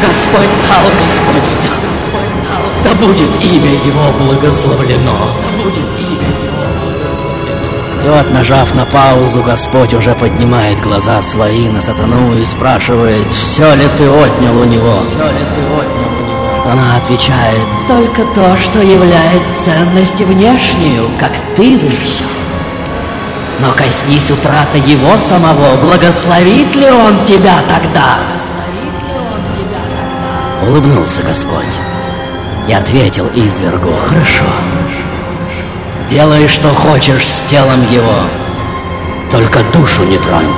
Господь 0.01 0.49
дал, 0.67 0.85
Господь 1.01 1.49
взял, 1.51 1.89
да 2.83 2.95
будет 3.05 3.29
имя 3.43 3.73
Его 3.73 4.11
благословлено, 4.17 5.31
будет 5.63 5.89
имя. 5.99 6.49
И 8.05 8.07
вот, 8.07 8.31
нажав 8.31 8.73
на 8.75 8.85
паузу, 8.85 9.43
Господь 9.43 9.93
уже 9.93 10.15
поднимает 10.15 10.79
глаза 10.79 11.21
свои 11.21 11.67
на 11.67 11.81
сатану 11.81 12.33
и 12.39 12.45
спрашивает, 12.45 13.33
все 13.33 13.75
ли 13.75 13.87
ты 13.97 14.09
отнял 14.09 14.57
у 14.57 14.63
него? 14.63 15.01
Все 15.09 15.25
ли 15.25 15.45
ты 15.53 15.68
Сатана 16.69 16.97
отвечает, 16.97 17.65
только 17.87 18.23
то, 18.35 18.55
что 18.57 18.79
является 18.79 19.63
ценность 19.63 20.21
внешнюю, 20.21 21.09
как 21.19 21.31
ты 21.55 21.75
завещал. 21.75 22.27
Но 23.59 23.71
коснись 23.71 24.29
утрата 24.29 24.77
его 24.77 25.17
самого? 25.17 25.77
Благословит 25.81 26.75
ли 26.75 26.87
он 26.91 27.23
тебя 27.23 27.55
тогда? 27.67 28.19
Улыбнулся 30.67 31.23
Господь 31.23 31.75
и 32.67 32.73
ответил 32.73 33.25
извергу, 33.33 33.93
хорошо, 34.07 34.45
делай, 36.07 36.47
что 36.47 36.69
хочешь 36.69 37.27
с 37.27 37.41
телом 37.49 37.81
его, 37.91 38.21
только 39.31 39.61
душу 39.73 40.03
не 40.03 40.19
тронь. 40.19 40.53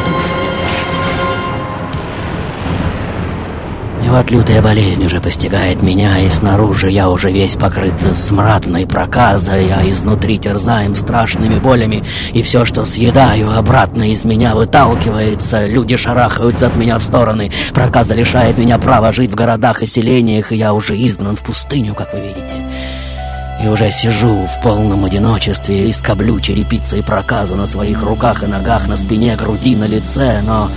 Вот 4.12 4.30
лютая 4.30 4.62
болезнь 4.62 5.06
уже 5.06 5.22
постигает 5.22 5.82
меня, 5.82 6.20
и 6.20 6.30
снаружи 6.30 6.90
я 6.90 7.10
уже 7.10 7.32
весь 7.32 7.56
покрыт 7.56 7.94
смрадной 8.14 8.86
проказой, 8.86 9.72
а 9.72 9.88
изнутри 9.88 10.38
терзаем 10.38 10.96
страшными 10.96 11.60
болями, 11.60 12.04
и 12.34 12.42
все, 12.42 12.66
что 12.66 12.84
съедаю, 12.84 13.58
обратно 13.58 14.12
из 14.12 14.26
меня 14.26 14.56
выталкивается, 14.56 15.66
люди 15.66 15.96
шарахаются 15.96 16.68
от 16.68 16.76
меня 16.76 17.00
в 17.00 17.04
стороны, 17.04 17.52
проказа 17.74 18.14
лишает 18.14 18.58
меня 18.58 18.78
права 18.78 19.14
жить 19.14 19.32
в 19.32 19.36
городах 19.36 19.82
и 19.82 19.86
селениях, 19.86 20.52
и 20.52 20.58
я 20.58 20.74
уже 20.74 21.00
изгнан 21.00 21.38
в 21.38 21.42
пустыню, 21.42 21.96
как 21.96 22.14
вы 22.14 22.20
видите. 22.20 22.56
И 23.64 23.68
уже 23.68 23.92
сижу 23.92 24.46
в 24.46 24.62
полном 24.62 25.06
одиночестве 25.06 25.88
и 25.88 25.94
скоблю 25.94 26.40
черепицей 26.40 27.04
проказу 27.04 27.56
на 27.56 27.66
своих 27.66 28.04
руках 28.04 28.44
и 28.44 28.48
ногах, 28.48 28.88
на 28.88 28.98
спине, 28.98 29.36
груди, 29.36 29.76
на 29.76 29.86
лице, 29.86 30.42
но... 30.42 30.70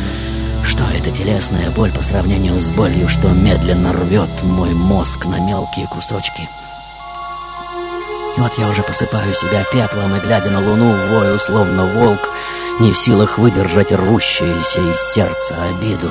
Что 0.65 0.85
это 0.85 1.11
телесная 1.11 1.71
боль 1.71 1.93
по 1.93 2.03
сравнению 2.03 2.59
с 2.59 2.71
болью, 2.71 3.09
что 3.09 3.29
медленно 3.29 3.93
рвет 3.93 4.43
мой 4.43 4.73
мозг 4.73 5.27
на 5.27 5.39
мелкие 5.39 5.87
кусочки? 5.87 6.49
И 8.37 8.41
вот 8.41 8.53
я 8.59 8.69
уже 8.69 8.83
посыпаю 8.83 9.35
себя 9.35 9.63
пеплом 9.71 10.17
и, 10.17 10.21
глядя 10.21 10.51
на 10.51 10.61
луну, 10.61 10.95
вою, 11.11 11.39
словно 11.39 11.87
волк, 11.87 12.31
не 12.81 12.93
в 12.93 12.99
силах 12.99 13.39
выдержать 13.39 13.93
рвущуюся 13.93 14.81
из 14.91 14.97
сердца 15.13 15.55
обиду. 15.69 16.11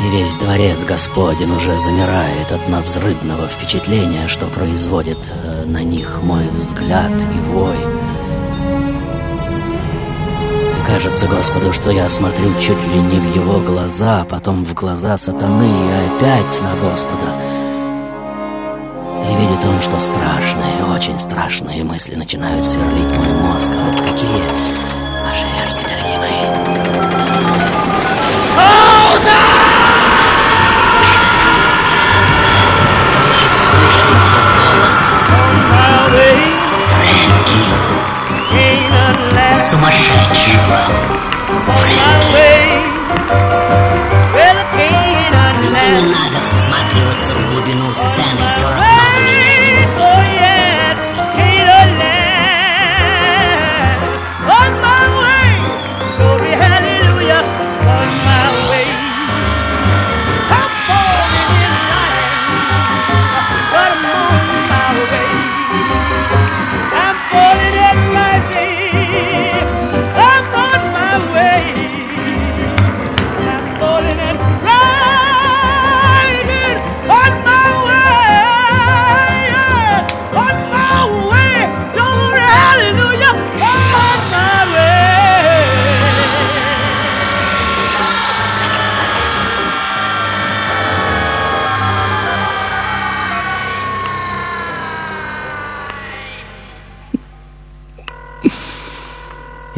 И 0.00 0.10
весь 0.10 0.34
дворец 0.34 0.84
Господень 0.84 1.50
уже 1.50 1.76
замирает 1.78 2.52
от 2.52 2.68
навзрыдного 2.68 3.46
впечатления, 3.46 4.28
что 4.28 4.46
производит 4.46 5.18
э, 5.28 5.64
на 5.64 5.82
них 5.82 6.20
мой 6.22 6.48
взгляд 6.48 7.12
и 7.22 7.38
вой. 7.50 7.78
Кажется 10.88 11.26
Господу, 11.26 11.72
что 11.74 11.90
я 11.90 12.08
смотрю 12.08 12.50
чуть 12.60 12.82
ли 12.88 12.98
не 12.98 13.20
в 13.20 13.36
его 13.36 13.60
глаза, 13.60 14.24
потом 14.24 14.64
в 14.64 14.72
глаза 14.72 15.18
сатаны 15.18 15.68
и 15.68 16.16
опять 16.16 16.60
на 16.62 16.74
Господа. 16.76 17.36
И 19.28 19.36
видит 19.36 19.64
он, 19.64 19.82
что 19.82 20.00
страшные, 20.00 20.84
очень 20.90 21.18
страшные 21.18 21.84
мысли 21.84 22.14
начинают 22.14 22.66
сверлить 22.66 23.16
мой 23.18 23.34
мозг. 23.34 23.70
А 23.70 23.92
вот 23.92 24.00
какие 24.00 24.77
Сумасшедшего. 39.58 40.78
Фрэнки 41.76 42.78
И 45.74 45.90
не 45.90 46.02
надо 46.14 46.40
всматриваться 46.44 47.34
в 47.34 47.52
глубину 47.52 47.92
сцены 47.92 48.46
Все 48.46 48.62
равно 48.62 48.84
вы 49.16 49.20
меня 49.24 49.56
не 49.60 49.86
увидите 49.86 50.37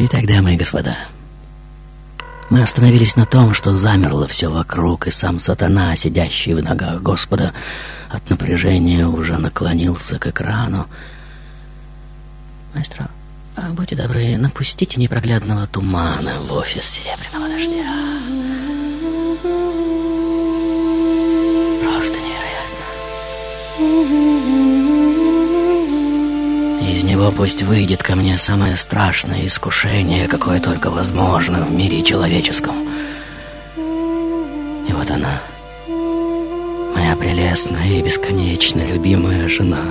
Итак, 0.03 0.25
дамы 0.25 0.55
и 0.55 0.57
господа, 0.57 0.97
мы 2.49 2.63
остановились 2.63 3.15
на 3.15 3.27
том, 3.27 3.53
что 3.53 3.73
замерло 3.73 4.27
все 4.27 4.49
вокруг, 4.49 5.05
и 5.05 5.11
сам 5.11 5.37
сатана, 5.37 5.95
сидящий 5.95 6.55
в 6.55 6.63
ногах 6.63 7.03
Господа, 7.03 7.53
от 8.09 8.27
напряжения 8.27 9.05
уже 9.05 9.37
наклонился 9.37 10.17
к 10.17 10.25
экрану. 10.25 10.87
Маэстро, 12.73 13.11
а 13.55 13.69
будьте 13.73 13.95
добры, 13.95 14.37
напустите 14.37 14.99
непроглядного 14.99 15.67
тумана 15.67 16.33
в 16.49 16.53
офис 16.53 16.85
серебряного 16.85 17.47
дождя. 17.47 17.93
Просто 21.83 22.17
невероятно. 23.77 24.70
Из 26.91 27.05
него 27.05 27.31
пусть 27.31 27.63
выйдет 27.63 28.03
ко 28.03 28.15
мне 28.15 28.37
самое 28.37 28.75
страшное 28.75 29.45
искушение, 29.45 30.27
какое 30.27 30.59
только 30.59 30.89
возможно 30.89 31.63
в 31.63 31.71
мире 31.71 32.03
человеческом. 32.03 32.75
И 33.77 34.91
вот 34.91 35.09
она, 35.09 35.41
моя 36.93 37.15
прелестная 37.15 37.87
и 37.87 38.01
бесконечно 38.01 38.81
любимая 38.81 39.47
жена, 39.47 39.85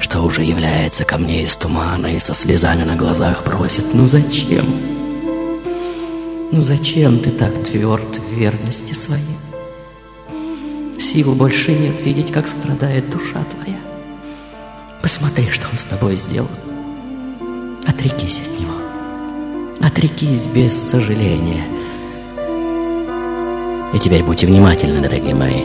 что 0.00 0.22
уже 0.22 0.42
является 0.42 1.04
ко 1.04 1.18
мне 1.18 1.44
из 1.44 1.56
тумана 1.56 2.08
и 2.08 2.18
со 2.18 2.34
слезами 2.34 2.82
на 2.82 2.96
глазах 2.96 3.44
просит, 3.44 3.94
ну 3.94 4.08
зачем? 4.08 4.66
Ну 6.50 6.62
зачем 6.62 7.20
ты 7.20 7.30
так 7.30 7.62
тверд 7.62 8.18
в 8.18 8.34
верности 8.34 8.92
своей? 8.92 9.38
Сил 10.98 11.36
больше 11.36 11.72
нет 11.72 12.00
видеть, 12.04 12.32
как 12.32 12.48
страдает 12.48 13.08
душа 13.08 13.44
твоя. 13.44 13.93
Посмотри, 15.04 15.50
что 15.50 15.66
он 15.70 15.76
с 15.76 15.84
тобой 15.84 16.16
сделал. 16.16 16.48
Отрекись 17.86 18.40
от 18.40 18.58
него. 18.58 18.72
Отрекись 19.82 20.46
без 20.46 20.72
сожаления. 20.72 21.66
И 23.92 23.98
теперь 23.98 24.22
будьте 24.22 24.46
внимательны, 24.46 25.02
дорогие 25.02 25.34
мои. 25.34 25.62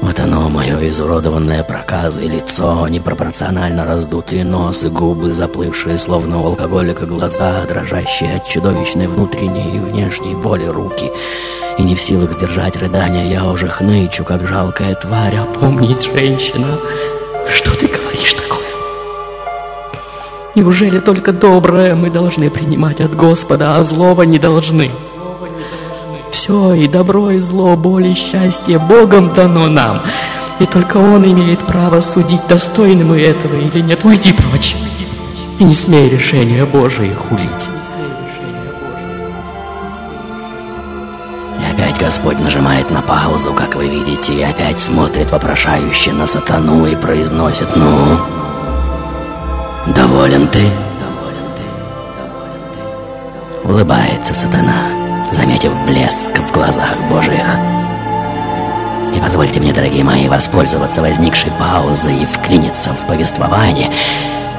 Вот 0.00 0.20
оно, 0.20 0.48
мое 0.48 0.90
изуродованное 0.90 1.64
проказой 1.64 2.28
лицо, 2.28 2.86
непропорционально 2.86 3.84
раздутые 3.84 4.44
нос 4.44 4.84
и 4.84 4.88
губы, 4.88 5.32
заплывшие, 5.32 5.98
словно 5.98 6.40
у 6.40 6.46
алкоголика, 6.46 7.04
глаза, 7.04 7.64
дрожащие 7.64 8.36
от 8.36 8.46
чудовищной 8.46 9.08
внутренней 9.08 9.74
и 9.74 9.80
внешней 9.80 10.36
боли 10.36 10.66
руки. 10.66 11.10
И 11.78 11.82
не 11.82 11.96
в 11.96 12.00
силах 12.00 12.34
сдержать 12.34 12.76
рыдания, 12.76 13.28
я 13.28 13.44
уже 13.44 13.68
хнычу, 13.68 14.22
как 14.22 14.46
жалкая 14.46 14.94
тварь. 14.94 15.34
Опомнись, 15.34 16.04
женщина, 16.04 16.78
что 17.50 17.76
ты 17.76 17.86
говоришь 17.86 18.34
такое? 18.34 18.66
Неужели 20.54 20.98
только 20.98 21.32
доброе 21.32 21.94
мы 21.94 22.10
должны 22.10 22.50
принимать 22.50 23.00
от 23.00 23.14
Господа, 23.16 23.76
а 23.76 23.82
злого 23.82 24.22
не 24.22 24.38
должны? 24.38 24.90
Все, 26.30 26.74
и 26.74 26.88
добро, 26.88 27.30
и 27.30 27.38
зло, 27.38 27.76
боль 27.76 28.08
и 28.08 28.14
счастье 28.14 28.78
Богом 28.78 29.32
дано 29.34 29.68
нам. 29.68 30.02
И 30.60 30.66
только 30.66 30.98
Он 30.98 31.24
имеет 31.24 31.60
право 31.66 32.00
судить, 32.00 32.46
достойны 32.48 33.04
мы 33.04 33.20
этого 33.20 33.54
или 33.54 33.80
нет. 33.80 34.04
Уйди 34.04 34.32
прочь. 34.32 34.76
И 35.58 35.64
не 35.64 35.74
смей 35.74 36.08
решения 36.08 36.64
Божие 36.64 37.14
хулить. 37.14 37.71
Господь 42.12 42.40
нажимает 42.40 42.90
на 42.90 43.00
паузу, 43.00 43.54
как 43.54 43.74
вы 43.74 43.88
видите, 43.88 44.34
и 44.34 44.42
опять 44.42 44.78
смотрит 44.78 45.32
вопрошающе 45.32 46.12
на 46.12 46.26
сатану 46.26 46.84
и 46.84 46.94
произносит 46.94 47.74
«Ну, 47.74 48.18
доволен 49.86 50.46
ты?» 50.46 50.68
Улыбается 53.64 54.34
сатана, 54.34 54.88
заметив 55.32 55.72
блеск 55.86 56.38
в 56.38 56.52
глазах 56.52 56.96
Божьих. 57.10 57.46
И 59.16 59.18
позвольте 59.18 59.60
мне, 59.60 59.72
дорогие 59.72 60.04
мои, 60.04 60.28
воспользоваться 60.28 61.00
возникшей 61.00 61.50
паузой 61.52 62.24
и 62.24 62.26
вклиниться 62.26 62.92
в 62.92 63.06
повествование. 63.06 63.90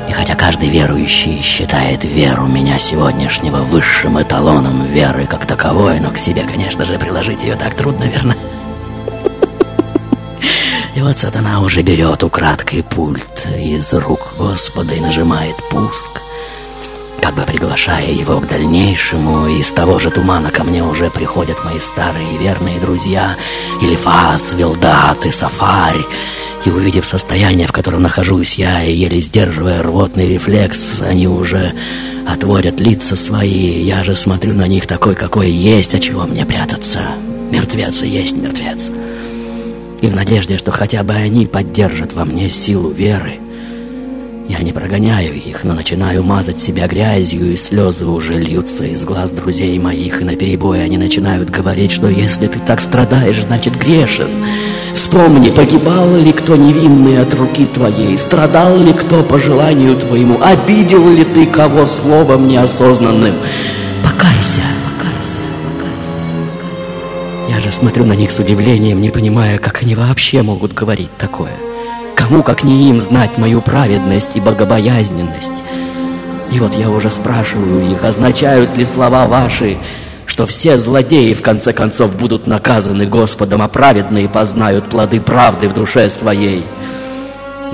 И 0.10 0.12
хотя 0.12 0.36
каждый 0.36 0.70
верующий 0.70 1.42
считает 1.42 2.04
веру 2.04 2.48
меня 2.48 2.80
сегодняшнего 2.80 3.58
высшим 3.58 4.22
эталоном 4.22 4.86
веры 4.86 5.26
как 5.26 5.46
таковой, 5.46 6.00
но 6.00 6.12
к 6.12 6.18
себе, 6.18 6.44
конечно 6.44 6.86
же, 6.86 6.98
приложить 6.98 7.44
ее 7.44 7.56
так 7.56 7.74
трудно, 7.76 8.04
верно? 8.04 8.36
И 10.96 11.02
вот 11.02 11.18
сатана 11.18 11.62
уже 11.62 11.82
берет 11.82 12.24
украдкой 12.24 12.84
пульт 12.84 13.48
из 13.58 13.92
рук 13.94 14.36
Господа 14.38 14.94
и 14.94 15.00
нажимает 15.00 15.56
пуск— 15.70 16.22
как 17.22 17.36
бы 17.36 17.44
приглашая 17.44 18.12
его 18.12 18.40
к 18.40 18.48
дальнейшему, 18.48 19.48
из 19.48 19.72
того 19.72 20.00
же 20.00 20.12
тумана 20.12 20.52
ко 20.52 20.64
мне 20.64 20.84
уже 20.84 21.10
приходят 21.10 21.64
мои 21.64 21.80
старые 21.80 22.36
и 22.36 22.38
верные 22.38 22.80
друзья 22.80 23.38
Илифас, 23.82 24.54
Вилдат 24.54 25.26
и 25.26 25.32
Сафарь. 25.32 26.06
И 26.66 26.70
увидев 26.70 27.06
состояние, 27.06 27.68
в 27.68 27.74
котором 27.74 28.04
нахожусь 28.04 28.56
я, 28.56 28.84
и 28.84 28.94
еле 28.94 29.20
сдерживая 29.20 29.84
рвотный 29.84 30.28
рефлекс, 30.28 31.02
они 31.02 31.28
уже 31.28 31.74
отводят 32.28 32.80
лица 32.80 33.16
свои. 33.16 33.84
Я 33.84 34.04
же 34.04 34.16
смотрю 34.16 34.54
на 34.54 34.68
них 34.68 34.88
такой, 34.88 35.16
какой 35.16 35.52
есть, 35.52 35.94
а 35.94 36.00
чего 36.00 36.26
мне 36.26 36.46
прятаться. 36.46 37.02
Мертвец 37.52 38.04
и 38.04 38.08
есть 38.08 38.38
мертвец. 38.38 38.90
И 40.02 40.08
в 40.08 40.16
надежде, 40.16 40.58
что 40.58 40.72
хотя 40.72 41.04
бы 41.04 41.14
они 41.14 41.46
поддержат 41.46 42.14
во 42.14 42.26
мне 42.26 42.50
силу 42.50 42.92
веры, 42.92 43.40
я 44.50 44.60
не 44.60 44.74
прогоняю 44.74 45.34
их, 45.36 45.64
но 45.64 45.74
начинаю 45.74 46.24
мазать 46.24 46.62
себя 46.62 46.88
грязью, 46.88 47.54
и 47.54 47.56
слезы 47.56 48.06
уже 48.06 48.34
льются 48.34 48.86
из 48.86 49.04
глаз 49.06 49.32
друзей 49.32 49.78
моих, 49.80 50.22
и 50.22 50.26
наперебой 50.26 50.84
они 50.84 50.98
начинают 50.98 51.50
говорить, 51.50 51.92
что 51.92 52.08
если 52.08 52.48
ты 52.48 52.60
так 52.60 52.82
страдаешь, 52.82 53.42
значит 53.42 53.78
грешен. 53.78 54.28
Вспомни, 54.94 55.50
погибал 55.50 56.16
ли 56.18 56.34
кто 56.34 56.56
невинный 56.56 57.22
от 57.22 57.34
руки 57.34 57.66
твоей, 57.66 58.18
страдал 58.18 58.78
ли 58.78 58.94
кто 58.94 59.24
по 59.24 59.40
желанию 59.40 59.96
твоему, 59.96 60.40
обидел 60.42 61.10
ли 61.10 61.24
ты 61.24 61.46
кого 61.46 61.86
словом 61.86 62.48
неосознанным. 62.48 63.34
Покайся, 64.04 64.62
покайся, 64.86 65.40
покайся, 65.64 66.20
покайся. 66.60 67.56
Я 67.56 67.62
же 67.62 67.72
смотрю 67.72 68.06
на 68.06 68.14
них 68.14 68.30
с 68.30 68.40
удивлением, 68.40 69.00
не 69.00 69.10
понимая, 69.10 69.58
как 69.58 69.82
они 69.82 69.96
вообще 69.96 70.42
могут 70.44 70.74
говорить 70.74 71.16
такое. 71.18 71.54
Кому, 72.34 72.42
как 72.42 72.64
не 72.64 72.90
им, 72.90 73.00
знать 73.00 73.38
мою 73.38 73.62
праведность 73.62 74.32
и 74.34 74.40
богобоязненность? 74.40 75.54
И 76.52 76.60
вот 76.60 76.74
я 76.74 76.90
уже 76.90 77.12
спрашиваю 77.12 77.92
их, 77.92 78.04
означают 78.04 78.76
ли 78.76 78.86
слова 78.86 79.28
ваши, 79.28 79.78
что 80.26 80.48
все 80.48 80.80
злодеи 80.80 81.36
в 81.36 81.44
конце 81.44 81.74
концов 81.74 82.18
будут 82.18 82.48
наказаны 82.48 83.06
Господом, 83.06 83.62
а 83.62 83.68
праведные 83.68 84.28
познают 84.28 84.86
плоды 84.86 85.22
правды 85.22 85.70
в 85.70 85.76
душе 85.76 86.10
своей. 86.10 86.66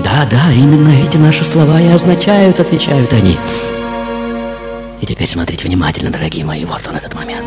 Да, 0.00 0.28
да, 0.30 0.52
именно 0.52 0.90
эти 0.90 1.16
наши 1.16 1.42
слова 1.42 1.80
и 1.80 1.88
означают, 1.88 2.60
отвечают 2.60 3.14
они. 3.14 3.38
И 5.00 5.06
теперь 5.06 5.30
смотрите 5.30 5.68
внимательно, 5.68 6.10
дорогие 6.10 6.44
мои, 6.44 6.66
вот 6.66 6.86
он 6.86 6.96
этот 6.96 7.14
момент 7.14 7.46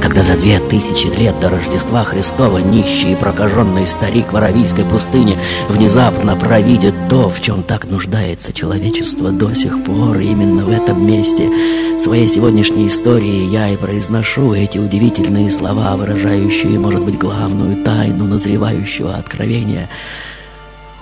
когда 0.00 0.22
за 0.22 0.34
две 0.34 0.60
тысячи 0.60 1.06
лет 1.06 1.38
до 1.40 1.48
Рождества 1.48 2.04
Христова 2.04 2.58
нищий 2.58 3.12
и 3.12 3.16
прокаженный 3.16 3.86
старик 3.86 4.32
в 4.32 4.36
Аравийской 4.36 4.84
пустыне 4.84 5.38
внезапно 5.68 6.36
провидит 6.36 6.94
то, 7.08 7.28
в 7.28 7.40
чем 7.40 7.62
так 7.62 7.84
нуждается 7.84 8.52
человечество 8.52 9.30
до 9.30 9.54
сих 9.54 9.84
пор. 9.84 10.18
Именно 10.18 10.64
в 10.64 10.70
этом 10.70 11.06
месте 11.06 11.50
своей 11.98 12.28
сегодняшней 12.28 12.86
истории 12.86 13.46
я 13.46 13.70
и 13.70 13.76
произношу 13.76 14.52
эти 14.54 14.78
удивительные 14.78 15.50
слова, 15.50 15.96
выражающие, 15.96 16.78
может 16.78 17.04
быть, 17.04 17.18
главную 17.18 17.82
тайну 17.82 18.26
назревающего 18.26 19.16
откровения. 19.16 19.88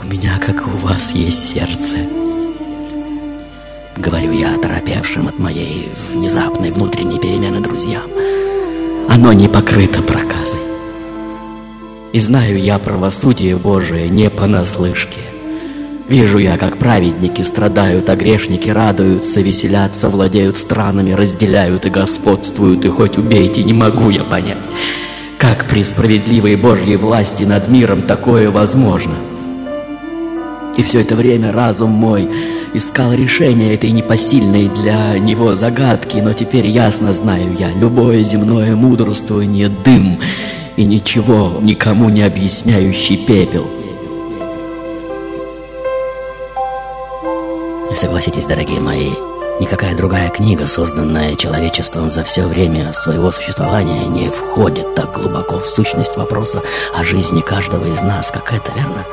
У 0.02 0.06
меня, 0.06 0.38
как 0.44 0.66
у 0.66 0.76
вас, 0.78 1.12
есть 1.12 1.54
сердце. 1.54 1.96
Говорю 3.96 4.32
я 4.32 4.54
оторопевшим 4.54 5.26
от 5.26 5.38
моей 5.38 5.88
внезапной 6.12 6.70
внутренней 6.70 7.18
перемены 7.18 7.60
друзьям 7.60 8.02
оно 9.16 9.32
не 9.32 9.48
покрыто 9.48 10.02
проказой. 10.02 10.60
И 12.12 12.20
знаю 12.20 12.58
я 12.58 12.78
правосудие 12.78 13.56
Божие 13.56 14.10
не 14.10 14.28
понаслышке. 14.28 15.20
Вижу 16.06 16.36
я, 16.36 16.58
как 16.58 16.76
праведники 16.76 17.40
страдают, 17.40 18.10
а 18.10 18.14
грешники 18.14 18.68
радуются, 18.68 19.40
веселятся, 19.40 20.10
владеют 20.10 20.58
странами, 20.58 21.12
разделяют 21.12 21.86
и 21.86 21.90
господствуют, 21.90 22.84
и 22.84 22.88
хоть 22.88 23.16
убейте, 23.16 23.64
не 23.64 23.72
могу 23.72 24.10
я 24.10 24.22
понять, 24.22 24.68
как 25.38 25.64
при 25.64 25.82
справедливой 25.82 26.56
Божьей 26.56 26.96
власти 26.96 27.44
над 27.44 27.68
миром 27.68 28.02
такое 28.02 28.50
возможно. 28.50 29.14
И 30.76 30.82
все 30.82 31.00
это 31.00 31.16
время 31.16 31.52
разум 31.52 31.90
мой 31.90 32.28
искал 32.74 33.12
решение 33.14 33.74
этой 33.74 33.90
непосильной 33.90 34.68
для 34.68 35.18
него 35.18 35.54
загадки, 35.54 36.18
но 36.18 36.34
теперь 36.34 36.66
ясно 36.66 37.12
знаю 37.12 37.56
я, 37.58 37.70
любое 37.72 38.22
земное 38.22 38.76
мудрствование— 38.76 39.68
дым, 39.84 40.20
и 40.76 40.84
ничего 40.84 41.58
никому 41.62 42.10
не 42.10 42.22
объясняющий 42.22 43.16
пепел. 43.16 43.66
Согласитесь, 47.94 48.44
дорогие 48.44 48.78
мои, 48.78 49.12
никакая 49.58 49.96
другая 49.96 50.28
книга, 50.28 50.66
созданная 50.66 51.34
человечеством 51.36 52.10
за 52.10 52.24
все 52.24 52.42
время 52.42 52.92
своего 52.92 53.32
существования, 53.32 54.04
не 54.04 54.28
входит 54.28 54.94
так 54.94 55.14
глубоко 55.14 55.58
в 55.58 55.66
сущность 55.66 56.18
вопроса 56.18 56.60
о 56.94 57.02
жизни 57.04 57.40
каждого 57.40 57.86
из 57.86 58.02
нас, 58.02 58.30
как 58.30 58.52
это, 58.52 58.70
верно? 58.74 59.06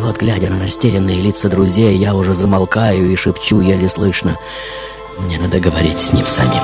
И 0.00 0.02
вот, 0.02 0.16
глядя 0.16 0.48
на 0.48 0.58
растерянные 0.58 1.20
лица 1.20 1.50
друзей, 1.50 1.94
я 1.94 2.14
уже 2.14 2.32
замолкаю 2.32 3.12
и 3.12 3.16
шепчу 3.16 3.60
еле 3.60 3.86
слышно. 3.86 4.38
Мне 5.18 5.38
надо 5.38 5.60
говорить 5.60 6.00
с 6.00 6.14
ним 6.14 6.24
самим. 6.26 6.62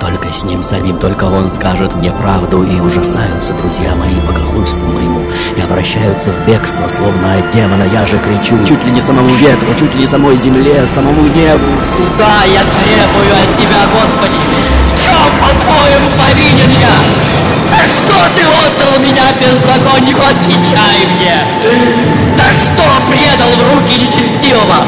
Только 0.00 0.30
с 0.30 0.44
ним 0.44 0.62
самим, 0.62 0.98
только 0.98 1.24
он 1.24 1.50
скажет 1.50 1.94
мне 1.94 2.12
правду, 2.12 2.62
и 2.62 2.78
ужасаются 2.78 3.54
друзья 3.54 3.94
мои 3.94 4.16
богохульству 4.16 4.84
моему, 4.84 5.22
и 5.56 5.62
обращаются 5.62 6.30
в 6.30 6.46
бегство, 6.46 6.88
словно 6.88 7.38
от 7.38 7.50
демона. 7.52 7.84
Я 7.84 8.06
же 8.06 8.18
кричу, 8.18 8.58
чуть 8.66 8.84
ли 8.84 8.90
не 8.90 9.00
самому 9.00 9.34
ветру, 9.36 9.68
чуть 9.80 9.94
ли 9.94 10.00
не 10.02 10.06
самой 10.06 10.36
земле, 10.36 10.86
самому 10.94 11.22
небу. 11.22 11.64
Сюда 11.96 12.44
я 12.44 12.60
требую 12.84 13.32
от 13.32 13.56
тебя, 13.56 13.80
Господи! 13.94 14.34
В 14.92 15.02
чем, 15.02 15.30
по-твоему, 15.40 16.10
повинен 16.18 16.70
я? 16.82 17.23
Что 18.14 18.22
ты 18.36 18.42
отдал 18.42 19.00
меня 19.00 19.24
беззаконнику? 19.40 20.20
Отвечай 20.20 21.04
мне! 21.16 21.34
За 22.36 22.54
что 22.54 22.84
предал 23.10 23.50
в 23.50 23.74
руки 23.74 23.98
нечестивого? 23.98 24.86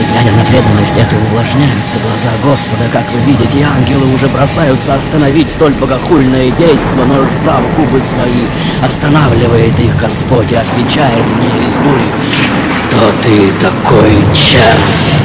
И 0.00 0.04
глядя 0.10 0.32
на 0.32 0.44
преданность 0.46 0.96
эту, 0.96 1.14
увлажняются 1.14 1.98
глаза 1.98 2.30
Господа, 2.42 2.86
как 2.92 3.04
вы 3.12 3.20
видите, 3.30 3.62
ангелы 3.62 4.12
уже 4.12 4.26
бросаются 4.26 4.96
остановить 4.96 5.52
столь 5.52 5.74
богохульное 5.74 6.50
действо, 6.50 7.04
но 7.04 7.22
сжав 7.22 7.62
губы 7.76 8.00
свои, 8.00 8.46
останавливает 8.84 9.78
их 9.78 9.96
Господь 10.00 10.50
и 10.50 10.56
отвечает 10.56 11.28
мне 11.28 11.64
из 11.64 11.76
бури. 11.76 12.12
Кто 12.92 13.10
ты 13.22 13.50
такой 13.58 14.12
червь? 14.34 15.16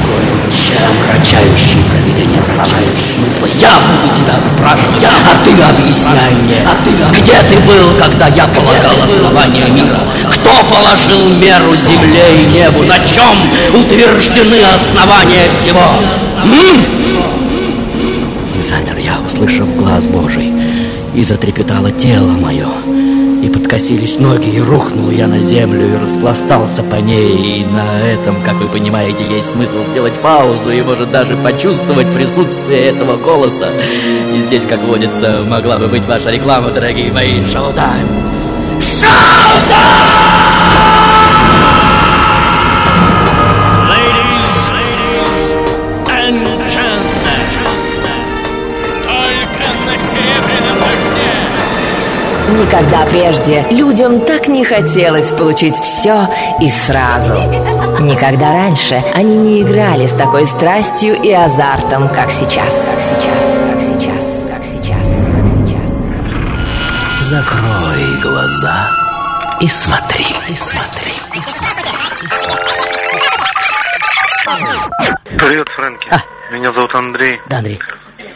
Омрачающий 0.88 1.82
проведение 1.90 2.42
слова 2.42 2.64
и 2.64 2.98
смысла. 3.12 3.46
Я 3.60 3.72
буду 3.76 4.16
тебя 4.16 4.40
спрашивать, 4.40 5.04
а 5.04 5.44
ты 5.44 5.50
объясняй 5.62 6.32
мне. 6.44 6.62
А 6.64 6.74
ты, 6.82 6.90
где 7.20 7.34
ты 7.42 7.58
был, 7.66 7.92
когда 7.98 8.28
я 8.28 8.46
полагал 8.46 9.02
основание 9.04 9.68
мира? 9.68 10.00
Кто 10.30 10.50
положил 10.74 11.28
меру 11.34 11.74
земле 11.74 12.42
и 12.42 12.46
небу? 12.46 12.84
На 12.84 12.98
чем 13.00 13.36
утверждены 13.74 14.64
основания 14.74 15.50
всего? 15.60 15.82
М? 16.44 16.86
И 18.58 18.62
замер 18.62 18.96
я, 18.96 19.18
услышав 19.26 19.76
глаз 19.76 20.06
Божий, 20.06 20.52
и 21.14 21.22
затрепетало 21.22 21.90
тело 21.90 22.30
мое, 22.30 22.68
и 23.42 23.48
подкосились 23.48 24.18
ноги, 24.18 24.48
и 24.48 24.60
рухнул 24.60 25.10
я 25.10 25.26
на 25.26 25.40
землю, 25.42 25.86
и 25.86 26.04
распластался 26.04 26.82
по 26.82 26.96
ней. 26.96 27.60
И 27.60 27.64
на 27.64 28.00
этом, 28.06 28.36
как 28.42 28.56
вы 28.56 28.66
понимаете, 28.66 29.24
есть 29.24 29.50
смысл 29.50 29.76
сделать 29.90 30.14
паузу 30.14 30.70
и, 30.70 30.82
может, 30.82 31.10
даже 31.10 31.36
почувствовать 31.36 32.12
присутствие 32.12 32.86
этого 32.86 33.16
голоса. 33.16 33.70
И 34.34 34.42
здесь, 34.42 34.64
как 34.66 34.82
водится, 34.82 35.44
могла 35.46 35.78
бы 35.78 35.88
быть 35.88 36.06
ваша 36.06 36.30
реклама, 36.30 36.70
дорогие 36.70 37.12
мои. 37.12 37.44
Шоу-тайм! 37.44 38.06
Ladies, 38.80 40.07
Никогда 52.58 53.06
прежде 53.06 53.64
людям 53.70 54.20
так 54.20 54.48
не 54.48 54.64
хотелось 54.64 55.30
получить 55.30 55.76
все 55.76 56.26
и 56.60 56.68
сразу. 56.68 57.40
Никогда 58.00 58.52
раньше 58.52 59.02
они 59.14 59.36
не 59.36 59.62
играли 59.62 60.06
с 60.08 60.12
такой 60.12 60.44
страстью 60.44 61.14
и 61.22 61.32
азартом, 61.32 62.08
как 62.08 62.32
сейчас. 62.32 62.74
Как 62.90 63.00
сейчас, 63.00 63.44
как 63.72 63.80
сейчас, 63.80 64.24
как 64.50 64.64
сейчас, 64.64 65.06
как 65.32 65.48
сейчас. 65.48 67.28
Закрой 67.28 68.20
глаза 68.22 68.90
и 69.60 69.68
смотри, 69.68 70.26
и 70.48 70.52
смотри, 70.52 71.12
и 71.34 71.40
смотри. 71.40 71.90
Привет, 75.38 75.68
Фрэнки. 75.68 76.08
Меня 76.50 76.72
зовут 76.72 76.94
Андрей. 76.94 77.40
Да, 77.46 77.58
Андрей. 77.58 77.80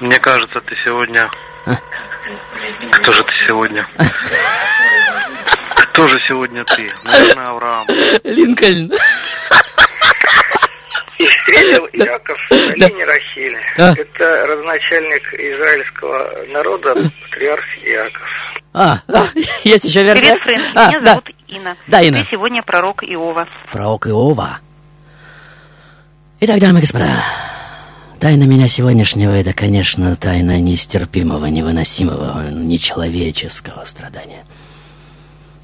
Мне 0.01 0.19
кажется, 0.19 0.61
ты 0.61 0.77
сегодня... 0.85 1.29
Кто 2.93 3.13
же 3.13 3.25
ты 3.25 3.33
сегодня? 3.47 3.87
Кто 5.75 6.09
же 6.09 6.19
сегодня 6.29 6.65
ты? 6.65 6.93
Наверное, 7.05 7.49
Авраам. 7.49 7.87
Линкольн. 8.25 8.93
И 11.19 11.27
встретил 11.27 11.87
Иаков 11.93 12.39
на 12.51 12.75
линии 12.75 13.03
Рахили. 13.03 13.61
А. 13.79 13.93
Это 13.97 14.47
родоначальник 14.47 15.35
израильского 15.35 16.45
народа, 16.49 16.95
патриарх 17.31 17.65
Иаков. 17.85 18.29
А, 18.75 19.03
а, 19.07 19.27
есть 19.65 19.85
еще 19.85 20.03
версия? 20.03 20.37
Привет, 20.37 20.43
Фрэнк. 20.43 20.65
А, 20.75 20.89
Меня 20.89 21.01
да. 21.01 21.11
зовут 21.11 21.31
Инна. 21.47 21.77
Да, 21.87 22.01
Инна. 22.01 22.25
Ты 22.25 22.31
сегодня 22.31 22.63
пророк 22.63 23.05
Иова. 23.05 23.47
Пророк 23.71 24.07
Иова. 24.07 24.61
Итак, 26.41 26.59
дамы 26.59 26.79
и 26.79 26.81
господа, 26.81 27.23
тайна 28.23 28.45
меня 28.45 28.69
сегодняшнего— 28.69 29.31
это, 29.33 29.53
конечно, 29.53 30.15
тайна 30.15 30.61
нестерпимого, 30.61 31.47
невыносимого, 31.47 32.51
нечеловеческого 32.53 33.85
страдания. 33.85 34.45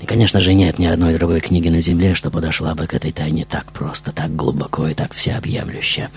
И, 0.01 0.07
конечно 0.07 0.41
же, 0.41 0.55
нет 0.55 0.81
ни 0.81 0.87
одной 0.87 1.15
другой 1.15 1.39
книги 1.39 1.69
на 1.69 1.81
Земле, 1.81 2.17
что 2.17 2.33
подошла 2.33 2.75
бы 2.75 2.89
к 2.89 2.95
этой 2.95 3.13
тайне 3.13 3.47
так 3.49 3.71
просто, 3.71 4.11
так 4.11 4.35
глубоко 4.35 4.89
и 4.89 4.95
так 4.95 5.15
всеобъемлюще. 5.15 6.09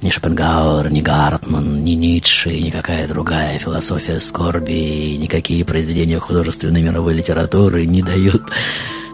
Ни 0.00 0.08
Шопенгауэр, 0.08 0.90
ни 0.90 1.02
Гартман, 1.02 1.84
ни 1.84 1.90
Ницше, 1.90 2.50
и 2.50 2.62
никакая 2.62 3.06
другая 3.06 3.58
философия 3.58 4.18
скорби, 4.18 5.18
никакие 5.18 5.62
произведения 5.66 6.20
художественной 6.20 6.80
мировой 6.80 7.12
литературы 7.12 7.84
не 7.84 8.02
дают 8.02 8.44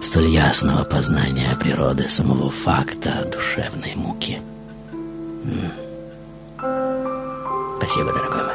столь 0.00 0.28
ясного 0.28 0.84
познания 0.84 1.56
природы 1.58 2.08
самого 2.08 2.52
факта 2.52 3.28
душевной 3.32 3.96
муки. 3.96 4.38
М. 5.42 5.87
Спасибо, 7.78 8.12
дорогой 8.12 8.42
мой. 8.42 8.54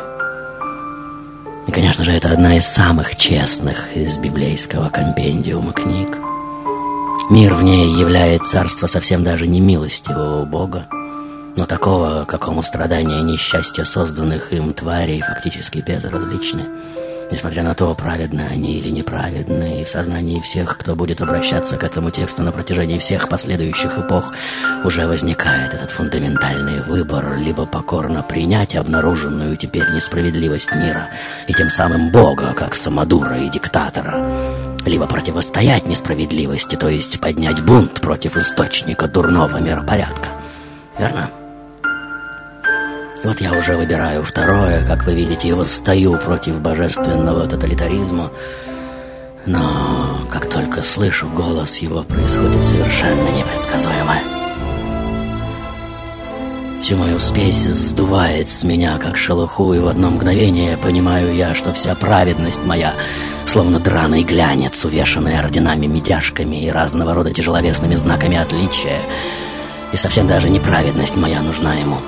И, 1.66 1.72
конечно 1.72 2.04
же, 2.04 2.12
это 2.12 2.30
одна 2.30 2.58
из 2.58 2.66
самых 2.66 3.16
честных 3.16 3.96
из 3.96 4.18
библейского 4.18 4.90
компендиума 4.90 5.72
книг. 5.72 6.18
Мир 7.30 7.54
в 7.54 7.64
ней 7.64 7.90
являет 7.90 8.44
царство 8.44 8.88
совсем 8.88 9.24
даже 9.24 9.48
не 9.48 9.62
милостивого 9.62 10.44
Бога, 10.44 10.88
но 11.56 11.66
такого, 11.66 12.26
какому 12.26 12.64
страдания 12.64 13.20
и 13.20 13.24
несчастья 13.24 13.86
созданных 13.86 14.52
им 14.52 14.74
тварей 14.74 15.22
фактически 15.22 15.78
безразличны. 15.78 16.66
Несмотря 17.34 17.64
на 17.64 17.74
то, 17.74 17.96
праведны 17.96 18.42
они 18.42 18.78
или 18.78 18.90
неправедны, 18.90 19.82
и 19.82 19.84
в 19.84 19.90
сознании 19.90 20.40
всех, 20.40 20.78
кто 20.78 20.96
будет 20.96 21.20
обращаться 21.20 21.78
к 21.78 21.84
этому 21.84 22.12
тексту 22.12 22.44
на 22.44 22.52
протяжении 22.52 23.00
всех 23.00 23.28
последующих 23.28 23.98
эпох, 23.98 24.36
уже 24.84 25.08
возникает 25.08 25.74
этот 25.74 25.90
фундаментальный 25.90 26.84
выбор 26.84 27.36
либо 27.38 27.66
покорно 27.66 28.22
принять 28.22 28.76
обнаруженную 28.76 29.58
теперь 29.58 29.90
несправедливость 29.96 30.76
мира 30.76 31.10
и 31.48 31.54
тем 31.54 31.72
самым 31.72 32.12
Бога, 32.12 32.54
как 32.54 32.76
самодура 32.76 33.36
и 33.40 33.50
диктатора, 33.50 34.24
либо 34.86 35.08
противостоять 35.08 35.88
несправедливости, 35.88 36.76
то 36.76 36.88
есть 36.88 37.20
поднять 37.20 37.66
бунт 37.66 38.00
против 38.00 38.38
источника 38.38 39.08
дурного 39.08 39.58
миропорядка. 39.58 40.30
Верно? 41.00 41.32
Вот 43.24 43.40
я 43.40 43.54
уже 43.54 43.78
выбираю 43.78 44.22
второе, 44.24 44.86
как 44.86 45.06
вы 45.06 45.14
видите, 45.14 45.48
и 45.48 45.54
восстаю 45.54 46.18
против 46.18 46.60
божественного 46.60 47.48
тоталитаризма. 47.48 48.32
Но 49.46 50.20
как 50.30 50.50
только 50.50 50.84
слышу 50.84 51.30
голос 51.30 51.78
его, 51.78 52.04
происходит 52.04 52.62
совершенно 52.64 53.30
непредсказуемое. 53.30 54.22
Всю 56.82 56.98
мою 56.98 57.18
спесь 57.18 57.64
сдувает 57.64 58.50
с 58.50 58.66
меня, 58.66 58.98
как 58.98 59.16
шелуху, 59.16 59.74
и 59.74 59.80
в 59.80 59.88
одно 59.88 60.10
мгновение 60.10 60.76
понимаю 60.76 61.34
я, 61.34 61.56
что 61.56 61.72
вся 61.72 61.96
праведность 61.96 62.66
моя, 62.66 62.94
словно 63.46 63.80
драный 63.80 64.24
глянец, 64.24 64.84
увешанный 64.84 65.40
орденами, 65.40 65.86
медяшками 65.86 66.66
и 66.66 66.70
разного 66.70 67.14
рода 67.14 67.34
тяжеловесными 67.34 67.96
знаками 67.96 68.36
отличия, 68.36 69.00
и 69.94 69.98
совсем 69.98 70.28
даже 70.28 70.50
неправедность 70.50 71.16
моя 71.16 71.42
нужна 71.42 71.74
ему. 71.76 72.00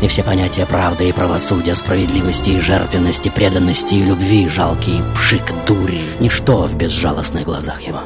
И 0.00 0.08
все 0.08 0.22
понятия 0.22 0.64
правды 0.64 1.08
и 1.08 1.12
правосудия, 1.12 1.74
справедливости 1.74 2.50
и 2.50 2.60
жертвенности, 2.60 3.28
преданности 3.28 3.94
и 3.94 4.02
любви, 4.02 4.48
жалкий 4.48 5.02
пшик 5.14 5.42
дури, 5.66 6.02
ничто 6.20 6.66
в 6.66 6.74
безжалостных 6.74 7.44
глазах 7.44 7.82
его. 7.82 8.00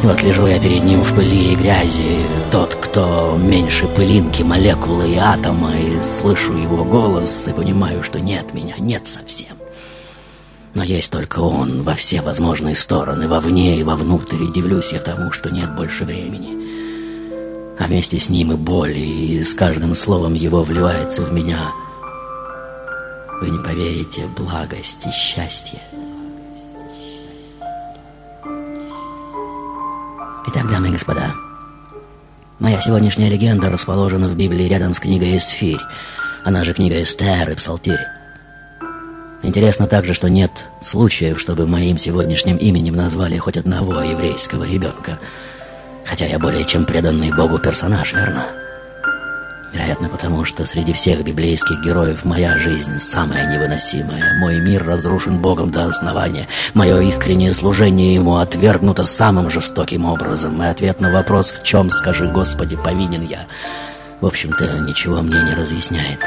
И 0.00 0.06
вот 0.06 0.22
лежу 0.22 0.46
я 0.46 0.60
перед 0.60 0.84
ним 0.84 1.02
в 1.02 1.12
пыли 1.12 1.52
и 1.52 1.56
грязи, 1.56 2.24
тот, 2.52 2.76
кто 2.76 3.36
меньше 3.36 3.88
пылинки, 3.88 4.42
молекулы 4.42 5.10
и 5.10 5.16
атома, 5.16 5.76
и 5.76 6.00
слышу 6.04 6.52
его 6.52 6.84
голос, 6.84 7.48
и 7.48 7.52
понимаю, 7.52 8.04
что 8.04 8.20
нет 8.20 8.54
меня, 8.54 8.74
нет 8.78 9.08
совсем. 9.08 9.56
Но 10.74 10.84
есть 10.84 11.10
только 11.10 11.40
он 11.40 11.82
во 11.82 11.94
все 11.94 12.20
возможные 12.20 12.76
стороны, 12.76 13.26
вовне 13.26 13.80
и 13.80 13.82
вовнутрь, 13.82 14.44
и 14.44 14.52
дивлюсь 14.52 14.92
я 14.92 15.00
тому, 15.00 15.32
что 15.32 15.50
нет 15.50 15.74
больше 15.74 16.04
времени. 16.04 16.56
А 17.78 17.84
вместе 17.86 18.18
с 18.18 18.28
ним 18.28 18.52
и 18.52 18.56
боль, 18.56 18.96
и 18.96 19.42
с 19.42 19.54
каждым 19.54 19.94
словом 19.94 20.34
его 20.34 20.62
вливается 20.62 21.22
в 21.22 21.32
меня. 21.32 21.72
Вы 23.40 23.50
не 23.50 23.58
поверите, 23.58 24.26
благость 24.36 25.06
и 25.06 25.10
счастье. 25.10 25.78
Итак, 30.48 30.68
дамы 30.68 30.88
и 30.88 30.92
господа, 30.92 31.34
моя 32.58 32.80
сегодняшняя 32.80 33.28
легенда 33.28 33.70
расположена 33.70 34.28
в 34.28 34.36
Библии 34.36 34.64
рядом 34.64 34.94
с 34.94 34.98
книгой 34.98 35.36
Эсфирь, 35.36 35.78
она 36.44 36.64
же 36.64 36.74
книга 36.74 37.00
Эстер 37.00 37.50
и 37.50 37.54
Псалтирь. 37.54 38.00
Интересно 39.42 39.86
также, 39.86 40.14
что 40.14 40.28
нет 40.28 40.64
случаев, 40.82 41.38
чтобы 41.38 41.66
моим 41.66 41.96
сегодняшним 41.96 42.56
именем 42.56 42.96
назвали 42.96 43.38
хоть 43.38 43.56
одного 43.56 44.00
еврейского 44.00 44.64
ребенка. 44.64 45.18
Хотя 46.08 46.26
я 46.26 46.38
более 46.38 46.64
чем 46.64 46.84
преданный 46.84 47.30
Богу 47.30 47.58
персонаж, 47.58 48.14
верно? 48.14 48.46
Вероятно, 49.72 50.08
потому 50.08 50.46
что 50.46 50.64
среди 50.64 50.94
всех 50.94 51.22
библейских 51.22 51.84
героев 51.84 52.24
моя 52.24 52.56
жизнь 52.56 52.98
самая 52.98 53.52
невыносимая. 53.52 54.38
Мой 54.40 54.60
мир 54.60 54.84
разрушен 54.86 55.38
Богом 55.38 55.70
до 55.70 55.84
основания. 55.84 56.48
Мое 56.72 57.00
искреннее 57.02 57.52
служение 57.52 58.14
Ему 58.14 58.36
отвергнуто 58.36 59.02
самым 59.02 59.50
жестоким 59.50 60.06
образом. 60.06 60.62
И 60.62 60.66
ответ 60.66 61.00
на 61.00 61.12
вопрос 61.12 61.50
«В 61.50 61.62
чем, 61.62 61.90
скажи, 61.90 62.26
Господи, 62.26 62.76
повинен 62.76 63.26
я?» 63.26 63.46
в 64.20 64.26
общем-то, 64.26 64.78
ничего 64.80 65.22
мне 65.22 65.40
не 65.42 65.54
разъясняет. 65.54 66.18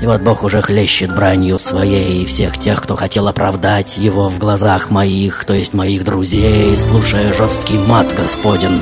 И 0.00 0.06
вот 0.06 0.20
Бог 0.20 0.42
уже 0.42 0.60
хлещет 0.60 1.14
бранью 1.14 1.58
своей 1.58 2.26
всех 2.26 2.58
тех, 2.58 2.82
кто 2.82 2.96
хотел 2.96 3.28
оправдать 3.28 3.96
его 3.96 4.28
в 4.28 4.38
глазах 4.38 4.90
моих, 4.90 5.46
то 5.46 5.54
есть 5.54 5.72
моих 5.72 6.04
друзей, 6.04 6.76
слушая 6.76 7.32
жесткий 7.32 7.78
мат 7.78 8.14
Господен. 8.14 8.80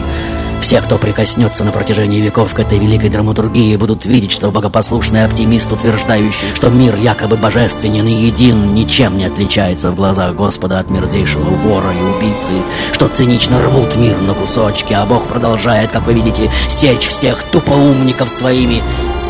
Все, 0.60 0.80
кто 0.80 0.98
прикоснется 0.98 1.62
на 1.62 1.72
протяжении 1.72 2.20
веков 2.20 2.54
к 2.54 2.58
этой 2.58 2.78
великой 2.78 3.10
драматургии, 3.10 3.76
будут 3.76 4.06
видеть, 4.06 4.32
что 4.32 4.50
богопослушный 4.50 5.24
оптимист, 5.24 5.70
утверждающий, 5.70 6.54
что 6.54 6.70
мир 6.70 6.96
якобы 6.96 7.36
божественен 7.36 8.06
и 8.08 8.12
един, 8.12 8.74
ничем 8.74 9.16
не 9.16 9.26
отличается 9.26 9.90
в 9.90 9.96
глазах 9.96 10.34
Господа 10.34 10.78
от 10.78 10.90
мерзейшего 10.90 11.50
вора 11.50 11.92
и 11.92 12.16
убийцы, 12.16 12.54
что 12.92 13.08
цинично 13.08 13.62
рвут 13.62 13.94
мир 13.96 14.18
на 14.22 14.34
кусочки, 14.34 14.94
а 14.94 15.04
Бог 15.04 15.28
продолжает, 15.28 15.92
как 15.92 16.06
вы 16.06 16.14
видите, 16.14 16.50
сечь 16.68 17.06
всех 17.06 17.42
тупоумников 17.42 18.30
своими 18.30 18.82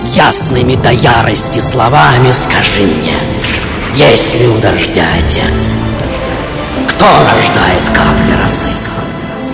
ясными 0.04 0.74
до 0.76 0.90
ярости 0.90 1.60
словами. 1.60 2.30
Скажи 2.30 2.82
мне, 2.82 3.16
есть 3.94 4.38
ли 4.38 4.46
у 4.48 4.58
дождя 4.58 5.04
отец? 5.18 5.76
Кто 6.88 7.06
рождает 7.06 7.82
капли 7.88 8.42
росы? 8.42 8.68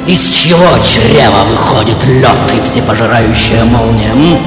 Из 0.07 0.23
чего 0.23 0.67
чрева 0.85 1.45
выходит 1.51 2.05
лед 2.05 2.53
и 2.57 2.67
всепожирающая 2.67 3.65
молния? 3.65 4.11
М? 4.11 4.41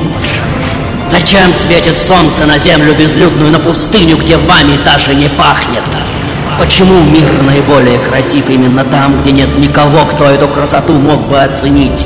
Зачем 1.07 1.53
светит 1.53 1.97
солнце 1.97 2.45
на 2.45 2.57
землю 2.57 2.93
безлюдную, 2.95 3.51
на 3.51 3.59
пустыню, 3.59 4.17
где 4.17 4.37
вами 4.37 4.77
даже 4.83 5.13
не 5.13 5.29
пахнет? 5.29 5.83
Почему 6.59 7.03
мир 7.03 7.41
наиболее 7.43 7.99
красив 7.99 8.49
именно 8.49 8.83
там, 8.83 9.21
где 9.21 9.31
нет 9.31 9.57
никого, 9.57 10.05
кто 10.05 10.25
эту 10.25 10.47
красоту 10.47 10.93
мог 10.93 11.27
бы 11.27 11.39
оценить? 11.39 12.05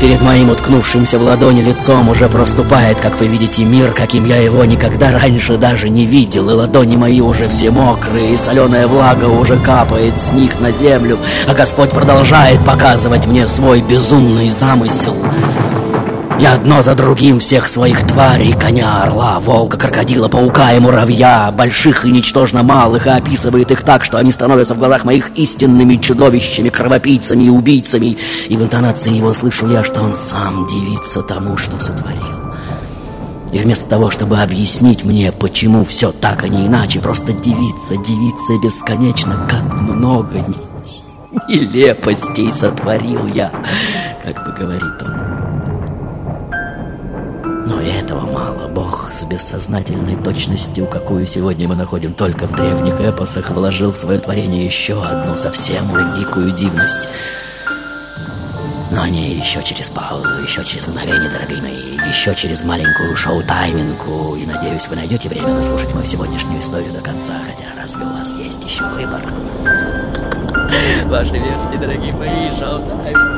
Перед 0.00 0.22
моим 0.22 0.50
уткнувшимся 0.50 1.18
в 1.18 1.22
ладони 1.22 1.60
лицом 1.60 2.08
уже 2.08 2.28
проступает, 2.28 3.00
как 3.00 3.18
вы 3.18 3.26
видите, 3.26 3.64
мир, 3.64 3.92
каким 3.92 4.26
я 4.26 4.36
его 4.36 4.64
никогда 4.64 5.10
раньше 5.10 5.56
даже 5.56 5.88
не 5.88 6.06
видел. 6.06 6.48
И 6.50 6.52
ладони 6.52 6.94
мои 6.94 7.20
уже 7.20 7.48
все 7.48 7.72
мокрые, 7.72 8.34
и 8.34 8.36
соленая 8.36 8.86
влага 8.86 9.24
уже 9.24 9.56
капает 9.56 10.14
с 10.20 10.32
них 10.32 10.60
на 10.60 10.70
землю. 10.70 11.18
А 11.48 11.54
Господь 11.54 11.90
продолжает 11.90 12.64
показывать 12.64 13.26
мне 13.26 13.48
свой 13.48 13.82
безумный 13.82 14.50
замысел. 14.50 15.16
Я 16.38 16.54
одно 16.54 16.82
за 16.82 16.94
другим 16.94 17.40
всех 17.40 17.66
своих 17.66 18.06
тварей, 18.06 18.52
коня, 18.52 19.02
орла, 19.02 19.40
волка, 19.40 19.76
крокодила, 19.76 20.28
паука 20.28 20.72
и 20.72 20.78
муравья, 20.78 21.50
больших 21.50 22.04
и 22.04 22.12
ничтожно 22.12 22.62
малых, 22.62 23.08
и 23.08 23.10
описывает 23.10 23.72
их 23.72 23.82
так, 23.82 24.04
что 24.04 24.18
они 24.18 24.30
становятся 24.30 24.74
в 24.74 24.78
глазах 24.78 25.04
моих 25.04 25.30
истинными 25.36 25.96
чудовищами, 25.96 26.68
кровопийцами 26.68 27.42
и 27.44 27.48
убийцами. 27.48 28.18
И 28.48 28.56
в 28.56 28.62
интонации 28.62 29.12
его 29.12 29.32
слышу 29.32 29.68
я, 29.68 29.82
что 29.82 30.00
он 30.00 30.14
сам 30.14 30.64
дивится 30.68 31.22
тому, 31.22 31.56
что 31.56 31.80
сотворил. 31.80 32.38
И 33.50 33.58
вместо 33.58 33.88
того, 33.88 34.10
чтобы 34.10 34.38
объяснить 34.38 35.04
мне, 35.04 35.32
почему 35.32 35.84
все 35.84 36.12
так, 36.12 36.44
а 36.44 36.48
не 36.48 36.66
иначе, 36.66 37.00
просто 37.00 37.32
дивиться, 37.32 37.96
дивиться 37.96 38.58
бесконечно, 38.62 39.36
как 39.50 39.80
много 39.80 40.44
нелепостей 41.48 42.52
сотворил 42.52 43.26
я, 43.26 43.50
как 44.22 44.44
бы 44.44 44.52
говорит 44.52 45.02
он. 45.02 45.47
Но 47.68 47.82
этого 47.82 48.20
мало. 48.20 48.66
Бог 48.68 49.12
с 49.12 49.24
бессознательной 49.24 50.16
точностью, 50.16 50.86
какую 50.86 51.26
сегодня 51.26 51.68
мы 51.68 51.76
находим 51.76 52.14
только 52.14 52.46
в 52.46 52.56
древних 52.56 52.98
эпосах, 52.98 53.50
вложил 53.50 53.92
в 53.92 53.96
свое 53.98 54.18
творение 54.18 54.64
еще 54.64 55.04
одну 55.04 55.36
совсем 55.36 55.92
уж 55.92 56.00
дикую 56.16 56.52
дивность. 56.52 57.10
Но 58.90 59.06
не 59.06 59.34
еще 59.34 59.62
через 59.62 59.90
паузу, 59.90 60.40
еще 60.42 60.64
через 60.64 60.86
мгновение, 60.86 61.28
дорогие 61.28 61.60
мои, 61.60 62.08
еще 62.08 62.34
через 62.34 62.64
маленькую 62.64 63.14
шоу-тайминку. 63.14 64.34
И 64.36 64.46
надеюсь, 64.46 64.88
вы 64.88 64.96
найдете 64.96 65.28
время 65.28 65.54
дослушать 65.54 65.92
мою 65.92 66.06
сегодняшнюю 66.06 66.60
историю 66.60 66.94
до 66.94 67.02
конца, 67.02 67.34
хотя 67.44 67.66
разве 67.76 68.02
у 68.02 68.08
вас 68.08 68.32
есть 68.32 68.64
еще 68.64 68.84
выбор? 68.88 69.30
Ваши 71.04 71.34
версии, 71.34 71.76
дорогие 71.76 72.14
мои, 72.14 72.50
шоу-тайм. 72.58 73.37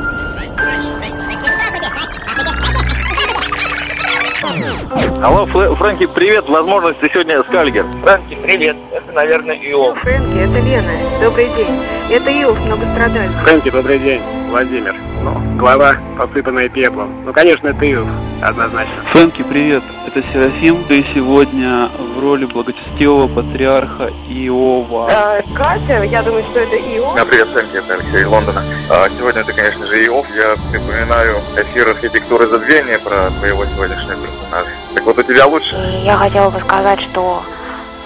Алло, 5.23 5.45
Флэ- 5.45 5.75
Фрэнки, 5.75 6.07
привет. 6.07 6.47
Возможно, 6.49 6.93
ты 6.93 7.09
сегодня 7.13 7.41
Скальгер. 7.43 7.85
Фрэнки, 8.03 8.35
привет. 8.35 8.75
Это, 8.91 9.11
наверное, 9.13 9.55
Иов. 9.55 9.97
Фрэнки, 9.99 10.37
это 10.37 10.59
Лена. 10.59 10.91
Добрый 11.21 11.47
день. 11.55 11.79
Это 12.09 12.29
Иов, 12.41 12.59
многострадальный. 12.65 13.35
Фрэнки, 13.43 13.69
добрый 13.69 13.99
день. 13.99 14.21
Владимир. 14.51 14.93
Ну, 15.23 15.57
голова, 15.57 15.95
посыпанная 16.17 16.67
пеплом. 16.67 17.23
Ну, 17.25 17.31
конечно, 17.31 17.69
это 17.69 17.89
Иов. 17.89 18.07
Однозначно. 18.41 18.93
Фрэнки, 19.11 19.43
привет. 19.43 19.81
Это 20.05 20.21
Серафим. 20.33 20.83
Ты 20.89 21.05
сегодня 21.13 21.89
в 21.97 22.19
роли 22.19 22.43
благочестивого 22.43 23.29
патриарха 23.29 24.11
Иова. 24.27 25.07
А, 25.09 25.41
Катя, 25.55 26.03
я 26.03 26.21
думаю, 26.21 26.43
что 26.51 26.59
это 26.59 26.75
Иов. 26.75 27.15
А, 27.17 27.23
привет, 27.23 27.47
Фрэнки, 27.47 27.77
это 27.77 27.93
Алексей 27.93 28.23
из 28.23 28.27
Лондона. 28.27 28.61
А, 28.89 29.07
сегодня 29.17 29.39
это, 29.41 29.53
конечно 29.53 29.85
же, 29.85 30.05
Иов. 30.05 30.27
Я 30.35 30.55
припоминаю 30.69 31.37
эфир 31.55 31.89
архитектуры 31.89 32.47
забвения 32.47 32.99
про 32.99 33.31
твоего 33.39 33.65
сегодняшнего 33.65 34.17
персонажа. 34.17 34.69
Так 34.93 35.05
вот, 35.05 35.17
у 35.17 35.23
тебя 35.23 35.45
лучше? 35.47 35.75
И 35.77 36.05
я 36.05 36.17
хотела 36.17 36.49
бы 36.49 36.59
сказать, 36.59 36.99
что 36.99 37.41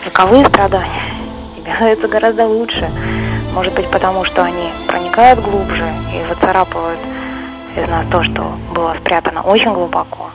вековые 0.06 0.46
страдания 0.46 1.12
тебе 1.56 1.74
нравятся 1.74 2.08
гораздо 2.08 2.46
лучше. 2.46 2.92
Может 3.56 3.74
быть, 3.74 3.88
потому 3.88 4.26
что 4.26 4.44
они 4.44 4.70
проникают 4.86 5.40
глубже 5.40 5.88
и 6.14 6.22
выцарапывают 6.28 7.00
из 7.78 7.90
нас 7.90 8.06
то, 8.12 8.22
что 8.22 8.58
было 8.74 8.94
спрятано 9.00 9.42
очень 9.44 9.74
глубоко. 9.74 10.30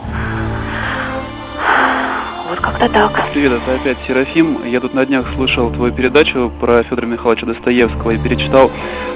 Вот 2.48 2.59
как-то 2.61 2.88
так. 2.88 3.22
Привет, 3.35 3.52
это 3.52 3.74
опять 3.74 3.98
Серафим. 4.09 4.64
Я 4.64 4.80
тут 4.80 4.94
на 4.94 5.04
днях 5.04 5.26
слушал 5.35 5.70
твою 5.70 5.92
передачу 5.92 6.50
про 6.61 6.83
Федора 6.83 7.04
Михайловича 7.04 7.44
Достоевского 7.44 8.12
и 8.12 8.18
перечитал 8.18 8.70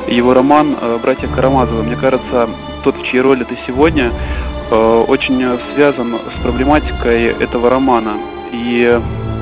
его 0.06 0.34
роман 0.34 0.76
э, 0.78 0.98
«Братья 1.02 1.26
Карамазовы». 1.26 1.82
Мне 1.84 1.96
кажется, 1.96 2.50
тот, 2.84 2.96
в 2.96 3.04
чьей 3.04 3.22
роли 3.22 3.44
ты 3.44 3.56
сегодня, 3.66 4.12
э, 4.70 5.04
очень 5.08 5.42
связан 5.74 6.14
с 6.14 6.42
проблематикой 6.42 7.28
этого 7.28 7.70
романа. 7.70 8.18
И 8.52 9.00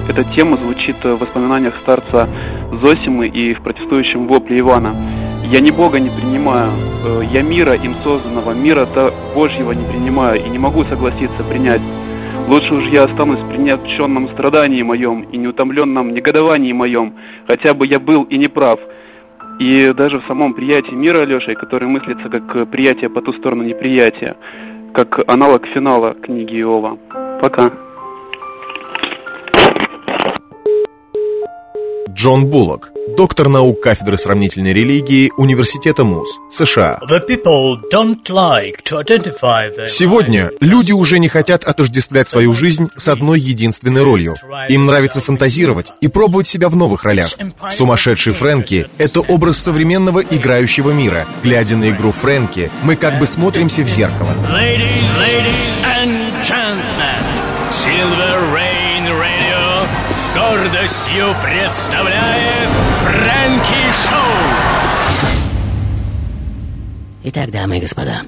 эта 0.08 0.22
тема 0.22 0.56
звучит 0.56 1.02
в 1.02 1.16
воспоминаниях 1.16 1.74
старца 1.82 2.28
Зосимы 2.80 3.28
и 3.28 3.54
в 3.54 3.62
протестующем 3.62 4.26
вопле 4.26 4.60
Ивана. 4.60 4.94
Я 5.50 5.60
ни 5.60 5.70
Бога 5.70 6.00
не 6.00 6.08
принимаю, 6.08 6.70
э, 7.04 7.22
я 7.30 7.42
мира 7.42 7.74
им 7.74 7.94
созданного, 8.02 8.52
мира-то 8.52 9.12
Божьего 9.34 9.72
не 9.72 9.84
принимаю 9.84 10.42
и 10.42 10.48
не 10.48 10.58
могу 10.58 10.84
согласиться 10.84 11.42
принять. 11.48 11.82
Лучше 12.48 12.74
уж 12.74 12.84
я 12.86 13.04
останусь 13.04 13.40
при 13.50 13.58
неотченном 13.58 14.30
страдании 14.30 14.82
моем 14.82 15.22
и 15.22 15.36
неутомленном 15.36 16.14
негодовании 16.14 16.72
моем, 16.72 17.14
хотя 17.46 17.74
бы 17.74 17.86
я 17.86 18.00
был 18.00 18.22
и 18.24 18.38
не 18.38 18.48
прав. 18.48 18.80
И 19.58 19.92
даже 19.96 20.20
в 20.20 20.26
самом 20.26 20.54
приятии 20.54 20.94
мира, 20.94 21.24
Лешей, 21.24 21.54
который 21.54 21.88
мыслится 21.88 22.28
как 22.28 22.68
приятие 22.70 23.10
по 23.10 23.20
ту 23.20 23.32
сторону 23.34 23.62
неприятия, 23.62 24.36
как 24.94 25.22
аналог 25.30 25.66
финала 25.66 26.14
книги 26.14 26.60
Иова. 26.60 26.98
Пока. 27.40 27.70
Джон 32.14 32.46
Буллок, 32.46 32.90
доктор 33.16 33.48
наук 33.48 33.80
кафедры 33.80 34.18
сравнительной 34.18 34.72
религии 34.72 35.32
Университета 35.36 36.04
МУЗ, 36.04 36.28
США. 36.50 37.00
Сегодня 39.86 40.50
люди 40.60 40.92
уже 40.92 41.18
не 41.18 41.28
хотят 41.28 41.64
отождествлять 41.64 42.28
свою 42.28 42.52
жизнь 42.52 42.90
с 42.96 43.08
одной 43.08 43.40
единственной 43.40 44.02
ролью. 44.02 44.36
Им 44.68 44.86
нравится 44.86 45.20
фантазировать 45.22 45.92
и 46.00 46.08
пробовать 46.08 46.46
себя 46.46 46.68
в 46.68 46.76
новых 46.76 47.04
ролях. 47.04 47.30
Сумасшедший 47.70 48.34
Фрэнки— 48.34 48.86
это 48.98 49.20
образ 49.20 49.58
современного 49.58 50.20
играющего 50.20 50.90
мира. 50.90 51.26
Глядя 51.42 51.76
на 51.76 51.90
игру 51.90 52.12
Фрэнки, 52.12 52.70
мы 52.82 52.96
как 52.96 53.18
бы 53.18 53.26
смотримся 53.26 53.82
в 53.82 53.88
зеркало. 53.88 54.28
Ladies, 54.50 55.02
ladies 55.18 55.71
гордостью 60.72 61.34
представляет 61.42 62.70
Фрэнки 63.02 63.92
Шоу. 64.08 65.28
Итак, 67.24 67.50
дамы 67.50 67.76
и 67.76 67.80
господа, 67.80 68.22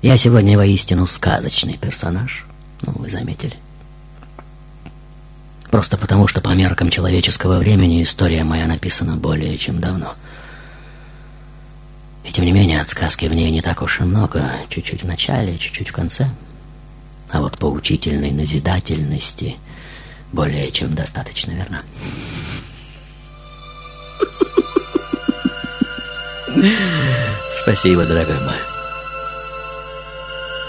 я 0.00 0.16
сегодня 0.16 0.56
воистину 0.56 1.06
сказочный 1.06 1.76
персонаж, 1.76 2.46
ну, 2.82 2.94
вы 2.96 3.10
заметили. 3.10 3.56
Просто 5.70 5.98
потому, 5.98 6.26
что 6.26 6.40
по 6.40 6.54
меркам 6.54 6.88
человеческого 6.88 7.58
времени 7.58 8.02
история 8.02 8.44
моя 8.44 8.66
написана 8.66 9.16
более 9.16 9.58
чем 9.58 9.78
давно. 9.78 10.14
И 12.24 12.32
тем 12.32 12.46
не 12.46 12.52
менее, 12.52 12.80
от 12.80 12.88
сказки 12.88 13.26
в 13.26 13.34
ней 13.34 13.50
не 13.50 13.60
так 13.60 13.82
уж 13.82 14.00
и 14.00 14.04
много. 14.04 14.52
Чуть-чуть 14.70 15.02
в 15.02 15.06
начале, 15.06 15.58
чуть-чуть 15.58 15.90
в 15.90 15.92
конце. 15.92 16.30
А 17.30 17.42
вот 17.42 17.58
поучительной 17.58 18.30
назидательности 18.30 19.56
более 20.32 20.70
чем 20.70 20.94
достаточно, 20.94 21.52
верно? 21.52 21.82
Спасибо, 27.62 28.04
дорогой 28.04 28.40
мой. 28.40 28.54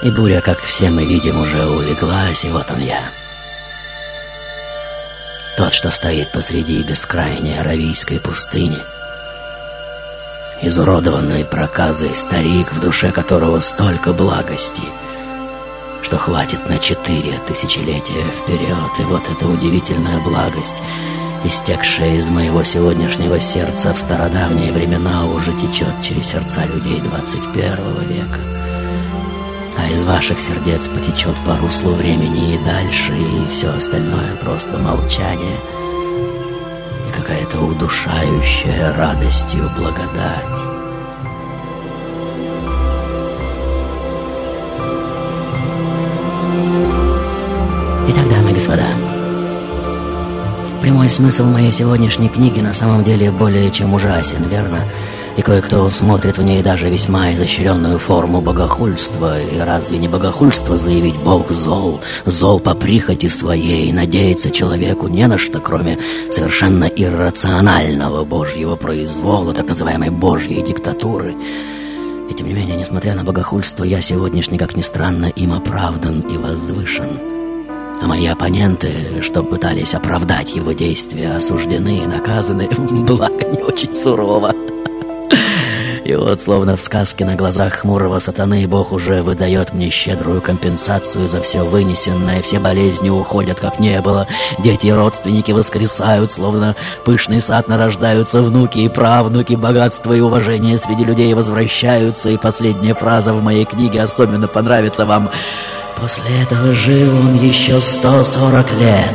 И 0.03 0.12
буря, 0.12 0.41
как 0.41 0.60
все 0.60 0.89
мы 0.89 1.05
видим, 1.05 1.41
уже 1.41 1.66
улеглась, 1.66 2.45
и 2.45 2.49
вот 2.49 2.72
он 2.72 2.80
я. 2.80 3.01
Тот, 5.57 5.74
что 5.74 5.91
стоит 5.91 6.32
посреди 6.32 6.82
бескрайней 6.84 7.60
аравийской 7.60 8.20
пустыни. 8.20 8.78
Изуродованный 10.62 11.43
проказой 11.43 12.16
старик, 12.16 12.72
в 12.72 12.80
душе 12.80 13.12
которого 13.12 13.60
столько 13.60 14.14
благости, 14.14 14.84
что 16.10 16.18
хватит 16.18 16.68
на 16.68 16.80
четыре 16.80 17.38
тысячелетия 17.47 18.24
вперед. 18.32 18.89
И 18.97 19.03
вот 19.03 19.22
эта 19.30 19.47
удивительная 19.47 20.20
благость, 20.22 20.82
истекшая 21.43 22.16
из 22.16 22.32
моего 22.32 22.64
сегодняшнего 22.64 23.39
сердца 23.39 23.93
в 23.93 23.99
стародавние 23.99 24.72
времена, 24.72 25.28
уже 25.28 25.53
течет 25.53 25.93
через 26.01 26.32
сердца 26.32 26.66
людей 26.66 26.99
21 26.99 28.07
века 28.07 28.39
а 29.78 29.91
из 29.93 30.03
ваших 30.03 30.39
сердец 30.39 30.88
потечет 30.88 31.36
по 31.45 31.55
руслу 31.57 31.91
времени 31.91 32.55
и 32.55 32.66
дальше, 32.66 33.14
и 33.16 33.47
все 33.51 33.70
остальное 33.70 34.36
просто 34.41 34.80
молчание 34.80 35.57
и 37.07 37.16
какая-то 37.16 37.62
удушающая 37.62 38.95
радостью 38.97 39.70
благодать. 39.78 40.68
Господа, 48.60 48.89
прямой 50.82 51.07
смысл 51.07 51.45
моей 51.45 51.72
сегодняшней 51.72 52.28
книги 52.28 52.60
на 52.60 52.74
самом 52.74 53.05
деле 53.05 53.32
более 53.32 53.72
чем 53.72 53.93
ужасен, 53.93 54.43
верно? 54.49 54.80
и 55.38 55.41
кое-кто 55.41 55.89
смотрит 55.89 56.38
в 56.38 56.43
ней 56.43 56.62
даже 56.62 56.89
весьма 56.89 57.34
изощренную 57.34 57.97
форму 57.97 58.41
богохульства. 58.41 59.41
И 59.41 59.57
разве 59.60 59.97
не 59.97 60.10
богохульство 60.10 60.76
заявить 60.76 61.16
«Бог 61.16 61.49
зол, 61.51 62.01
зол 62.26 62.60
по 62.60 62.76
прихоти 62.76 63.28
своей, 63.28 63.93
надеяться 63.93 64.51
человеку 64.51 65.07
не 65.07 65.26
на 65.28 65.38
что, 65.38 65.62
кроме 65.62 65.97
совершенно 66.30 66.84
иррационального 66.84 68.26
божьего 68.26 68.76
произвола, 68.76 69.53
так 69.53 69.70
называемой 69.70 70.10
божьей 70.10 70.62
диктатуры?» 70.62 71.34
И 72.30 72.34
тем 72.34 72.47
не 72.47 72.53
менее, 72.53 72.76
несмотря 72.76 73.16
на 73.16 73.24
богохульство, 73.24 73.86
я 73.86 74.01
сегодняшний, 74.01 74.57
как 74.57 74.76
ни 74.76 74.82
странно, 74.82 75.28
им 75.28 75.53
оправдан 75.53 76.20
и 76.20 76.38
возвышен. 76.38 77.38
Мои 78.02 78.28
оппоненты, 78.28 79.22
что 79.22 79.43
пытались 79.43 79.93
оправдать 79.93 80.56
его 80.56 80.72
действия, 80.72 81.32
осуждены 81.36 82.04
и 82.04 82.08
наказаны, 82.08 82.70
благо 83.08 83.45
не 83.45 83.62
очень 83.64 83.93
сурово. 83.93 84.54
И 86.10 86.16
вот, 86.16 86.41
словно 86.41 86.76
в 86.76 86.82
сказке 86.82 87.24
на 87.24 87.36
глазах 87.36 87.76
хмурого 87.76 88.18
сатаны, 88.18 88.68
Бог 88.68 88.93
уже 88.93 89.22
выдает 89.22 89.74
мне 89.74 89.91
щедрую 89.91 90.41
компенсацию 90.41 91.28
за 91.28 91.39
все 91.41 91.64
вынесенное. 91.64 92.41
Все 92.41 92.60
болезни 92.60 93.12
уходят, 93.12 93.60
как 93.60 93.80
не 93.80 94.02
было. 94.02 94.26
Дети 94.58 94.88
и 94.88 94.91
родственники 94.91 95.52
воскресают, 95.52 96.32
словно 96.32 96.76
пышный 97.06 97.41
сад 97.41 97.68
нарождаются 97.68 98.41
внуки 98.41 98.80
и 98.80 98.89
правнуки. 98.89 99.54
Богатство 99.54 100.14
и 100.14 100.20
уважение 100.20 100.80
среди 100.80 101.04
людей 101.04 101.32
возвращаются. 101.36 102.32
И 102.32 102.38
последняя 102.38 102.95
фраза 102.95 103.32
в 103.32 103.43
моей 103.43 103.66
книге 103.66 104.02
особенно 104.02 104.47
понравится 104.47 105.06
вам. 105.06 105.30
После 106.02 106.43
этого 106.43 106.72
жил 106.72 107.14
он 107.16 107.36
еще 107.36 107.82
140 107.82 108.72
лет. 108.80 109.14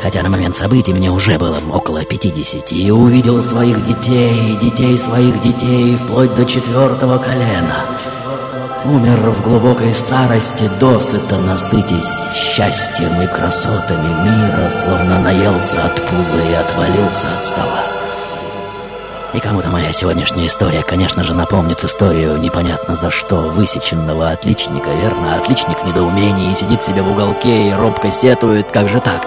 Хотя 0.00 0.22
на 0.22 0.28
момент 0.28 0.56
событий 0.56 0.92
мне 0.92 1.10
уже 1.10 1.38
было 1.38 1.58
около 1.72 2.04
50, 2.04 2.72
и 2.72 2.90
увидел 2.90 3.42
своих 3.42 3.84
детей, 3.84 4.56
детей 4.56 4.98
своих 4.98 5.40
детей, 5.42 5.96
вплоть 5.96 6.34
до 6.34 6.44
четвертого 6.44 7.18
колена. 7.18 7.86
Умер 8.84 9.30
в 9.30 9.42
глубокой 9.42 9.94
старости, 9.94 10.68
досыта 10.80 11.38
насытясь 11.38 12.34
счастьем 12.34 13.20
и 13.22 13.26
красотами 13.28 14.28
мира, 14.28 14.70
словно 14.70 15.20
наелся 15.20 15.84
от 15.84 16.02
пуза 16.02 16.40
и 16.40 16.52
отвалился 16.52 17.28
от 17.38 17.44
стола. 17.44 17.91
И 19.34 19.40
кому-то 19.40 19.70
моя 19.70 19.92
сегодняшняя 19.92 20.44
история, 20.44 20.82
конечно 20.82 21.24
же, 21.24 21.32
напомнит 21.32 21.82
историю 21.82 22.36
непонятно 22.36 22.94
за 22.96 23.10
что 23.10 23.36
высеченного 23.36 24.30
отличника, 24.30 24.90
верно? 24.90 25.36
Отличник 25.36 25.78
в 25.80 25.86
недоумении 25.86 26.52
сидит 26.52 26.82
себе 26.82 27.00
в 27.00 27.10
уголке 27.10 27.68
и 27.68 27.72
робко 27.72 28.10
сетует. 28.10 28.70
Как 28.70 28.90
же 28.90 29.00
так? 29.00 29.26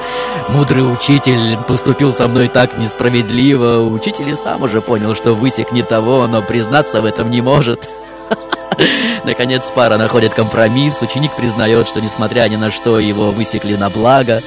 Мудрый 0.50 0.84
учитель 0.94 1.58
поступил 1.68 2.14
со 2.14 2.28
мной 2.28 2.50
так 2.50 2.78
несправедливо. 2.78 3.82
Учитель 3.82 4.30
и 4.30 4.36
сам 4.36 4.62
уже 4.62 4.80
понял, 4.80 5.16
что 5.16 5.34
высек 5.34 5.72
не 5.72 5.82
того, 5.82 6.28
но 6.28 6.44
признаться 6.44 7.02
в 7.02 7.06
этом 7.06 7.32
не 7.32 7.42
может. 7.42 7.90
Наконец 9.24 9.72
пара 9.74 9.98
находит 9.98 10.36
компромисс. 10.36 11.02
Ученик 11.02 11.36
признает, 11.36 11.88
что 11.88 12.00
несмотря 12.00 12.48
ни 12.48 12.58
на 12.58 12.70
что 12.70 13.00
его 13.00 13.32
высекли 13.32 13.76
на 13.76 13.90
благо. 13.90 14.44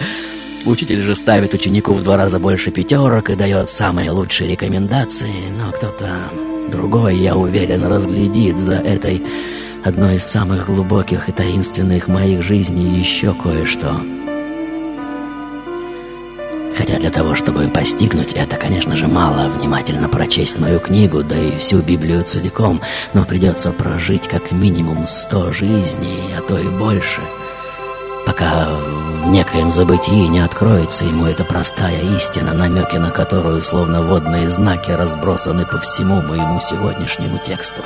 Учитель 0.64 1.00
же 1.00 1.14
ставит 1.14 1.54
ученику 1.54 1.94
в 1.94 2.02
два 2.02 2.16
раза 2.16 2.38
больше 2.38 2.70
пятерок 2.70 3.30
и 3.30 3.36
дает 3.36 3.70
самые 3.70 4.11
лучшие 4.11 4.50
рекомендации, 4.50 5.50
но 5.56 5.72
кто-то 5.72 6.30
другой, 6.70 7.16
я 7.16 7.36
уверен, 7.36 7.84
разглядит 7.84 8.59
за 8.59 8.74
этой 8.74 9.22
одной 9.84 10.16
из 10.16 10.24
самых 10.24 10.66
глубоких 10.66 11.28
и 11.28 11.32
таинственных 11.32 12.09
моих 12.09 12.42
жизней 12.42 12.98
еще 12.98 13.34
кое-что. 13.34 14.00
Хотя 16.76 16.98
для 16.98 17.11
того, 17.11 17.34
чтобы 17.34 17.66
постигнуть 17.68 18.32
это, 18.34 18.56
конечно 18.56 18.96
же, 18.96 19.06
мало 19.06 19.48
внимательно 19.48 20.09
прочесть 20.09 20.59
мою 20.59 20.80
книгу, 20.80 21.22
да 21.22 21.36
и 21.36 21.56
всю 21.56 21.78
Библию 21.78 22.24
целиком, 22.24 22.80
но 23.14 23.24
придется 23.24 23.72
прожить 23.72 24.28
как 24.28 24.52
минимум 24.52 25.06
сто 25.06 25.52
жизней, 25.52 26.34
а 26.36 26.42
то 26.42 26.59
и 26.59 26.68
больше– 26.68 27.20
пока 28.28 28.68
в 29.29 29.31
некоем 29.31 29.70
забытии 29.70 30.26
не 30.26 30.41
откроется 30.41 31.05
ему 31.05 31.26
эта 31.26 31.45
простая 31.45 32.01
истина, 32.16 32.55
намеки 32.55 32.97
на 32.97 33.11
которую, 33.11 33.62
словно 33.62 34.01
водные 34.01 34.49
знаки, 34.49 34.91
разбросаны 34.91 35.66
по 35.66 35.79
всему 35.81 36.22
моему 36.22 36.62
сегодняшнему 36.62 37.39
тексту. 37.39 37.83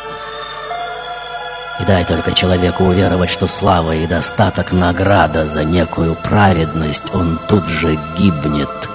И 1.81 1.85
дай 1.85 2.05
только 2.05 2.31
человеку 2.31 2.85
уверовать, 2.85 3.29
что 3.29 3.49
слава 3.49 3.93
и 3.97 4.07
достаток 4.07 4.71
награда 4.71 5.49
за 5.49 5.65
некую 5.65 6.15
праведность, 6.15 7.13
он 7.13 7.41
тут 7.49 7.67
же 7.67 7.99
гибнет 8.17 8.89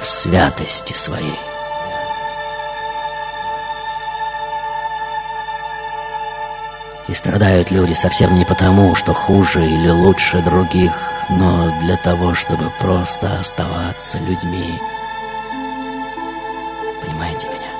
в 0.00 0.08
святости 0.08 0.94
своей. 0.94 1.49
И 7.10 7.14
страдают 7.14 7.72
люди 7.72 7.92
совсем 7.92 8.38
не 8.38 8.44
потому, 8.44 8.94
что 8.94 9.12
хуже 9.12 9.66
или 9.66 9.88
лучше 9.88 10.40
других, 10.42 10.92
но 11.28 11.76
для 11.80 11.96
того, 11.96 12.36
чтобы 12.36 12.70
просто 12.78 13.40
оставаться 13.40 14.18
людьми. 14.18 14.80
Понимаете 17.04 17.48
меня? 17.48 17.72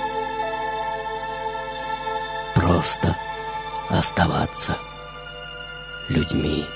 Просто 2.56 3.14
оставаться 3.88 4.76
людьми. 6.08 6.66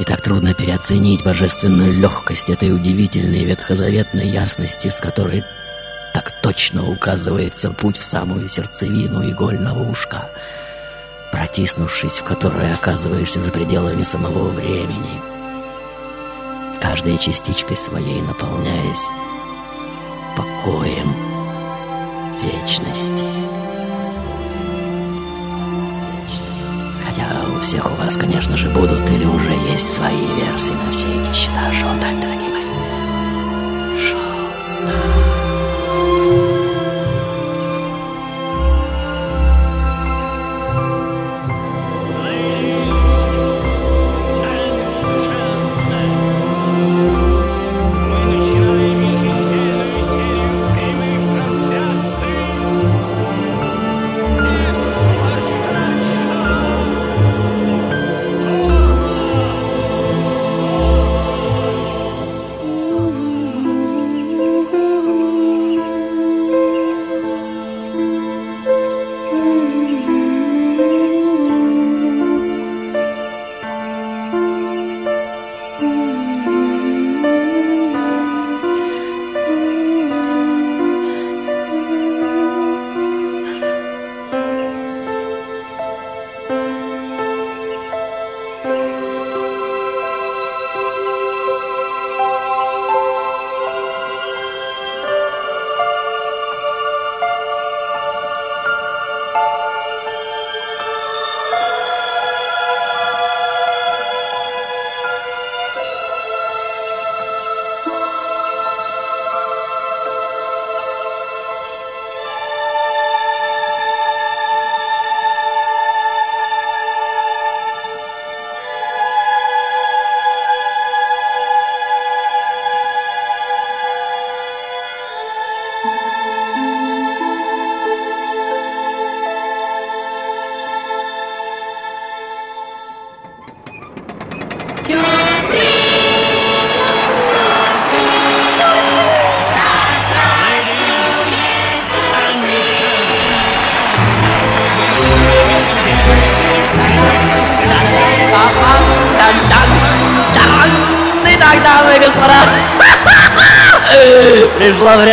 И 0.00 0.04
так 0.04 0.22
трудно 0.22 0.54
переоценить 0.54 1.22
божественную 1.22 1.92
легкость 1.92 2.48
этой 2.48 2.74
удивительной 2.74 3.44
ветхозаветной 3.44 4.28
ясности, 4.28 4.88
с 4.88 4.98
которой 4.98 5.44
так 6.22 6.32
точно 6.42 6.88
указывается 6.88 7.70
путь 7.70 7.96
в 7.96 8.04
самую 8.04 8.48
сердцевину 8.48 9.28
игольного 9.28 9.90
ушка, 9.90 10.28
протиснувшись 11.32 12.18
в 12.18 12.24
которое 12.24 12.72
оказываешься 12.72 13.40
за 13.40 13.50
пределами 13.50 14.02
самого 14.02 14.48
времени, 14.48 15.20
каждой 16.80 17.18
частичкой 17.18 17.76
своей 17.76 18.20
наполняясь 18.22 19.08
покоем 20.36 21.12
вечности. 22.42 23.24
Хотя 27.04 27.24
у 27.56 27.60
всех 27.60 27.90
у 27.90 27.94
вас, 27.96 28.16
конечно 28.16 28.56
же, 28.56 28.68
будут 28.70 29.08
или 29.10 29.24
уже 29.24 29.52
есть 29.70 29.92
свои 29.92 30.26
версии 30.36 30.72
на 30.72 30.92
все 30.92 31.08
эти 31.08 31.32
счета. 31.34 31.72
Шоу-тайм, 31.72 32.20
дорогие 32.20 32.51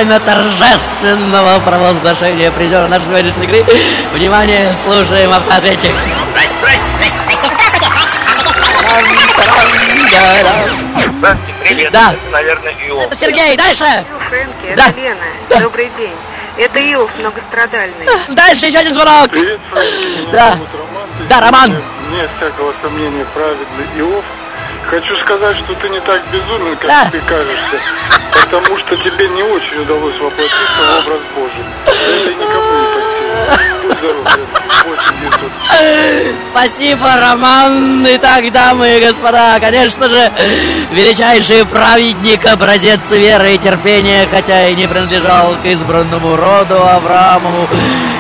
время 0.10 0.20
торжественного 0.22 1.60
провозглашения 1.60 2.50
призера 2.52 2.88
нашей 2.88 3.06
сегодняшней 3.06 3.44
игры. 3.46 3.64
Внимание, 4.12 4.76
слушаем 4.84 5.32
автоответчик. 5.32 5.92
Здрасте, 6.32 6.56
здрасте, 6.58 6.86
здрасте, 6.96 7.20
здрасте, 7.20 7.50
Здравствуйте, 11.20 11.54
привет. 11.62 11.92
Да. 11.92 12.12
Это, 12.14 12.32
наверное, 12.32 12.74
Иов. 12.88 13.04
Это 13.06 13.16
Сергей, 13.16 13.56
дальше! 13.56 13.86
Фрэнки, 14.30 14.76
Да. 14.76 14.88
это 14.90 15.00
Лена. 15.00 15.62
Добрый 15.62 15.92
день. 15.98 16.16
Это 16.58 16.92
Иов 16.92 17.12
многострадальный. 17.20 18.08
Дальше 18.30 18.66
еще 18.66 18.80
один 18.80 18.94
звонок! 18.96 19.30
Привет, 19.30 19.60
Фрэнки. 19.70 20.32
Да. 20.32 20.52
зовут 20.54 20.70
Роман. 20.74 21.10
Ты 21.20 21.24
Да, 21.30 21.40
Роман. 21.42 21.70
Нет, 21.72 21.84
нет 22.14 22.30
всякого 22.38 22.74
сомнения, 22.82 23.26
праведный 23.36 23.86
Иов. 24.00 24.26
Хочу 24.90 25.16
сказать, 25.20 25.56
что 25.58 25.76
ты 25.76 25.90
не 25.90 26.00
так 26.00 26.20
безумен, 26.32 26.76
как 26.78 26.88
Да. 26.88 27.06
тебе 27.12 27.22
кажешься, 27.28 27.80
Потому 28.50 28.78
что 28.80 28.98
тебе 28.98 29.28
не 29.28 29.44
очень 29.44 29.80
удалось 29.80 30.18
воплотиться 30.18 30.82
в 30.82 31.06
образ 31.06 31.20
Божий. 31.36 31.64
Это 31.86 32.34
никому 32.34 32.80
не 32.80 32.88
под 32.88 33.04
силу. 33.14 33.36
Будь 33.84 33.98
здоров, 34.00 34.26
8900. 34.86 36.09
Спасибо, 36.52 37.16
Роман. 37.16 38.06
Итак, 38.16 38.52
дамы 38.52 38.98
и 38.98 39.06
господа, 39.06 39.60
конечно 39.60 40.08
же, 40.08 40.32
величайший 40.92 41.66
праведник, 41.66 42.46
образец 42.46 43.12
веры 43.12 43.56
и 43.56 43.58
терпения, 43.58 44.28
хотя 44.32 44.68
и 44.68 44.76
не 44.76 44.88
принадлежал 44.88 45.56
к 45.62 45.66
избранному 45.66 46.36
роду 46.36 46.76
Авраамову. 46.76 47.68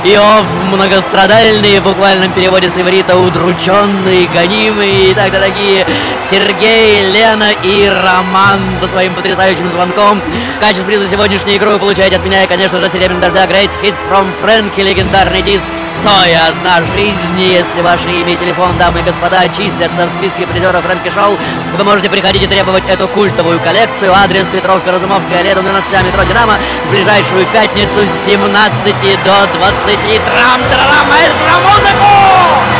Иов 0.05 0.45
многострадальный, 0.71 1.79
в 1.79 1.83
буквальном 1.83 2.31
переводе 2.31 2.69
с 2.69 2.77
иврита 2.77 3.17
удрученный, 3.17 4.27
гонимый. 4.33 5.11
Итак, 5.11 5.31
дорогие 5.31 5.85
Сергей, 6.29 7.11
Лена 7.11 7.51
и 7.63 7.89
Роман 7.89 8.61
за 8.79 8.87
своим 8.87 9.13
потрясающим 9.13 9.69
звонком. 9.69 10.21
В 10.57 10.59
качестве 10.61 10.85
приза 10.85 11.09
сегодняшней 11.09 11.55
игры 11.55 11.71
вы 11.71 11.79
получаете 11.79 12.15
от 12.15 12.23
меня, 12.23 12.47
конечно 12.47 12.79
же, 12.79 12.89
серебряный 12.89 13.21
дождя 13.21 13.45
Great 13.45 13.71
Hits 13.81 13.99
from 14.09 14.31
Frankie, 14.41 14.83
легендарный 14.83 15.41
диск 15.41 15.69
«Стоя 15.99 16.47
одна 16.47 16.81
жизнь». 16.95 17.39
Если 17.39 17.81
ваше 17.99 18.15
имя 18.21 18.33
и 18.33 18.35
телефон, 18.35 18.77
дамы 18.77 18.99
и 18.99 19.03
господа, 19.03 19.47
числятся 19.49 20.05
в 20.05 20.11
списке 20.11 20.47
призеров 20.47 20.83
Фрэнки 20.83 21.09
Шоу, 21.09 21.37
вы 21.77 21.83
можете 21.83 22.09
приходить 22.09 22.43
и 22.43 22.47
требовать 22.47 22.87
эту 22.87 23.07
культовую 23.07 23.59
коллекцию. 23.59 24.13
Адрес 24.13 24.47
Петровско-Разумовская, 24.47 25.43
летом 25.43 25.63
12 25.63 25.91
метро 26.05 26.23
«Динамо» 26.23 26.57
в 26.85 26.91
ближайшую 26.91 27.45
пятницу 27.47 27.99
с 28.07 28.25
17 28.25 28.95
до 29.25 29.47
20. 29.47 29.99
Трам-трам, 30.25 31.07
маэстро, 31.09 31.59
музыку! 31.63 32.78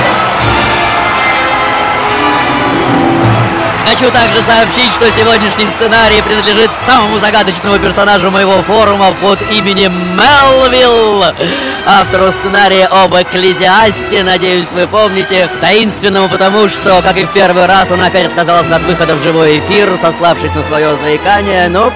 Хочу 3.89 4.11
также 4.11 4.39
сообщить, 4.43 4.93
что 4.93 5.11
сегодняшний 5.11 5.65
сценарий 5.65 6.21
принадлежит 6.21 6.69
самому 6.85 7.17
загадочному 7.17 7.79
персонажу 7.79 8.29
моего 8.29 8.61
форума 8.61 9.15
под 9.19 9.39
именем 9.51 9.91
Мелвилл. 10.15 11.23
Автору 11.87 12.31
сценария 12.31 12.85
об 12.85 13.15
Экклезиасте, 13.15 14.23
надеюсь, 14.23 14.71
вы 14.73 14.85
помните. 14.85 15.49
Таинственному 15.59 16.29
потому, 16.29 16.69
что, 16.69 17.01
как 17.01 17.17
и 17.17 17.25
в 17.25 17.33
первый 17.33 17.65
раз, 17.65 17.89
он 17.89 17.99
опять 17.99 18.27
отказался 18.27 18.75
от 18.75 18.83
выхода 18.83 19.15
в 19.15 19.23
живой 19.23 19.57
эфир, 19.57 19.97
сославшись 19.97 20.53
на 20.53 20.61
свое 20.61 20.95
заикание, 20.95 21.67
но 21.67 21.91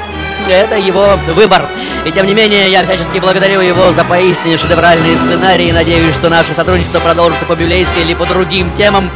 это 0.47 0.75
его 0.75 1.19
выбор. 1.35 1.67
И 2.05 2.11
тем 2.11 2.25
не 2.25 2.33
менее, 2.33 2.71
я 2.71 2.83
всячески 2.83 3.19
благодарю 3.19 3.61
его 3.61 3.91
за 3.91 4.03
поистине 4.03 4.57
шедевральные 4.57 5.15
сценарии. 5.15 5.71
Надеюсь, 5.71 6.15
что 6.15 6.29
наше 6.29 6.55
сотрудничество 6.55 6.99
продолжится 6.99 7.45
по 7.45 7.55
библейской 7.55 8.01
или 8.01 8.15
по 8.15 8.25
другим 8.25 8.73
темам. 8.73 9.11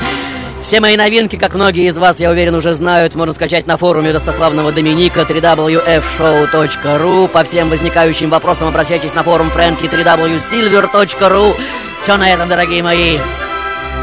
Все 0.68 0.80
мои 0.82 0.98
новинки, 0.98 1.38
как 1.38 1.54
многие 1.54 1.88
из 1.88 1.98
вас, 1.98 2.20
я 2.20 2.30
уверен, 2.30 2.54
уже 2.54 2.74
знают, 2.74 3.16
можно 3.16 3.34
скачать 3.34 3.68
на 3.68 3.78
форуме 3.78 4.12
достославного 4.12 4.74
Доминика 4.74 5.22
www.fshow.ru 5.22 7.30
По 7.30 7.46
всем 7.46 7.70
возникающим 7.70 8.30
вопросам 8.30 8.68
обращайтесь 8.68 9.14
на 9.14 9.24
форум 9.24 9.50
Фрэнки 9.50 9.86
www.silver.ru 9.86 11.56
Все 12.04 12.18
на 12.18 12.30
этом, 12.30 12.50
дорогие 12.50 12.84
мои. 12.84 13.18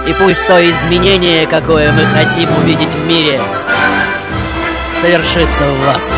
И 0.08 0.14
пусть 0.18 0.46
то 0.46 0.58
изменение, 0.70 1.46
какое 1.46 1.92
мы 1.92 2.06
хотим 2.06 2.56
увидеть 2.56 2.94
в 2.94 3.06
мире, 3.06 3.42
совершится 5.02 5.70
у 5.70 5.74
вас. 5.84 6.10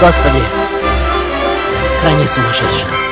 Господи, 0.00 0.40
храни 2.00 2.26
сумасшедших. 2.26 3.11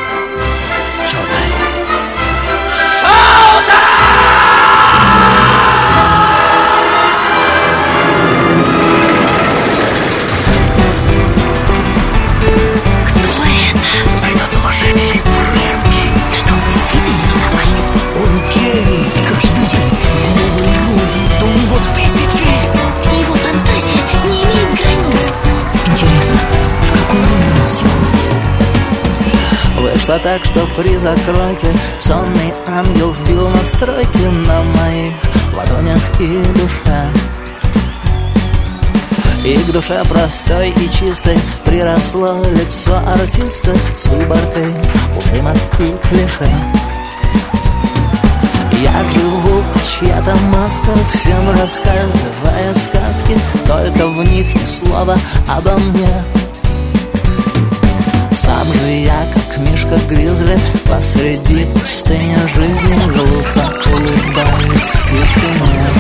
Вышло 30.10 30.24
так, 30.24 30.44
что 30.44 30.66
при 30.76 30.96
закройке 30.96 31.68
Сонный 32.00 32.52
ангел 32.66 33.14
сбил 33.14 33.48
настройки 33.50 34.24
на 34.48 34.60
моих 34.62 35.12
ладонях 35.56 36.00
и 36.18 36.42
душе. 36.58 37.08
И 39.44 39.56
к 39.56 39.72
душе 39.72 40.02
простой 40.08 40.70
и 40.70 40.90
чистой 40.90 41.38
Приросло 41.64 42.44
лицо 42.58 42.98
артиста 43.06 43.70
С 43.96 44.06
выборкой 44.06 44.74
ужимок 45.16 45.54
и 45.78 45.94
клише. 46.08 46.50
Я 48.82 48.92
живу, 49.14 49.62
а 49.72 49.78
чья-то 49.78 50.36
маска 50.48 50.90
Всем 51.14 51.50
рассказывает 51.50 52.76
сказки 52.76 53.38
Только 53.64 54.08
в 54.08 54.24
них 54.24 54.52
ни 54.56 54.66
слова 54.66 55.16
обо 55.46 55.78
мне 55.78 56.39
сам 58.40 58.72
же 58.72 58.90
я, 58.90 59.26
как 59.34 59.58
Мишка 59.58 59.98
Гризли 60.08 60.58
Посреди 60.88 61.66
пустыни 61.66 62.36
жизни 62.54 62.96
Глупо 63.12 63.64
улыбаюсь 63.86 64.80
в 64.80 65.04
тишине 65.04 65.90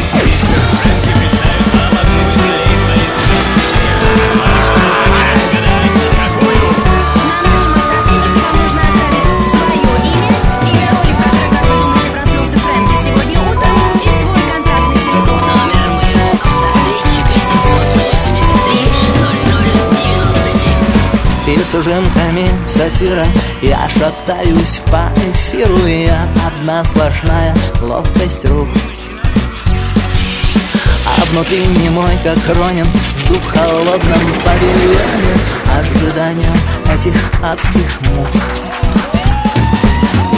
сатира 23.00 23.26
Я 23.62 23.88
шатаюсь 23.88 24.80
по 24.86 25.08
эфиру 25.16 25.86
Я 25.86 26.28
одна 26.46 26.84
сплошная 26.84 27.54
ловкость 27.80 28.44
рук. 28.46 28.68
А 31.06 31.24
внутри 31.30 31.66
не 31.66 31.88
мой, 31.90 32.16
как 32.22 32.38
Ронин 32.56 32.86
Жду 33.18 33.34
в 33.34 33.46
холодном 33.52 34.20
павильоне. 34.44 35.34
Ожидания 35.78 36.52
этих 36.92 37.14
адских 37.42 38.00
мук. 38.02 38.28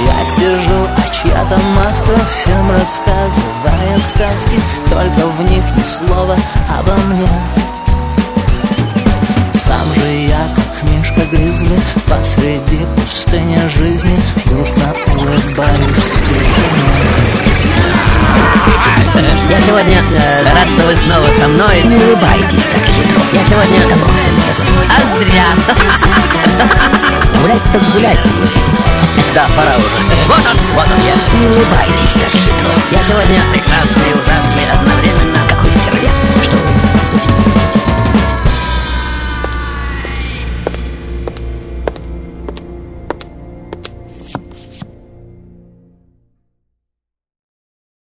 Я 0.07 0.27
сижу, 0.27 0.87
а 0.97 1.03
чья-то 1.11 1.59
маска 1.77 2.11
Всем 2.31 2.71
рассказывает 2.71 4.07
сказки. 4.07 4.61
Только 4.91 5.27
в 5.27 5.51
них 5.51 5.65
ни 5.77 5.85
слова 5.85 6.37
обо 6.79 6.95
мне. 7.09 7.29
Сам 9.55 9.95
же 9.95 10.07
я, 10.07 10.39
как 10.55 10.72
Мишка 10.85 11.23
Гризли 11.31 11.81
Посреди 12.09 12.81
пустыни 12.97 13.59
жизни 13.69 14.19
Грустно 14.47 14.95
в 14.95 15.13
тишине 15.15 16.53
Я 19.49 19.61
сегодня 19.61 19.99
э, 19.99 20.45
рад, 20.45 20.69
что 20.69 20.87
вы 20.87 20.97
снова 20.97 21.27
со 21.39 21.49
мной. 21.49 21.83
Не 21.83 21.97
улыбайтесь 21.97 22.63
так 22.63 22.83
хитро. 22.87 23.23
Я 23.33 23.45
сегодня... 23.45 23.81
А 24.89 25.19
зря. 25.19 25.45
Гулять 27.41 27.63
так 27.73 27.83
гулять. 27.93 28.19
Да, 29.35 29.47
пора 29.57 29.77
уже. 29.77 29.99
Вот 30.29 30.39
он, 30.39 30.57
вот 30.75 30.87
он 30.91 31.05
я. 31.05 31.15
Не 31.41 31.47
улыбайтесь 31.49 32.13
так 32.13 32.31
хитро. 32.33 32.73
Я 32.91 33.03
сегодня 33.03 33.41
прекрасный 33.51 34.13
ужасный 34.15 34.71
одновременно. 34.73 35.22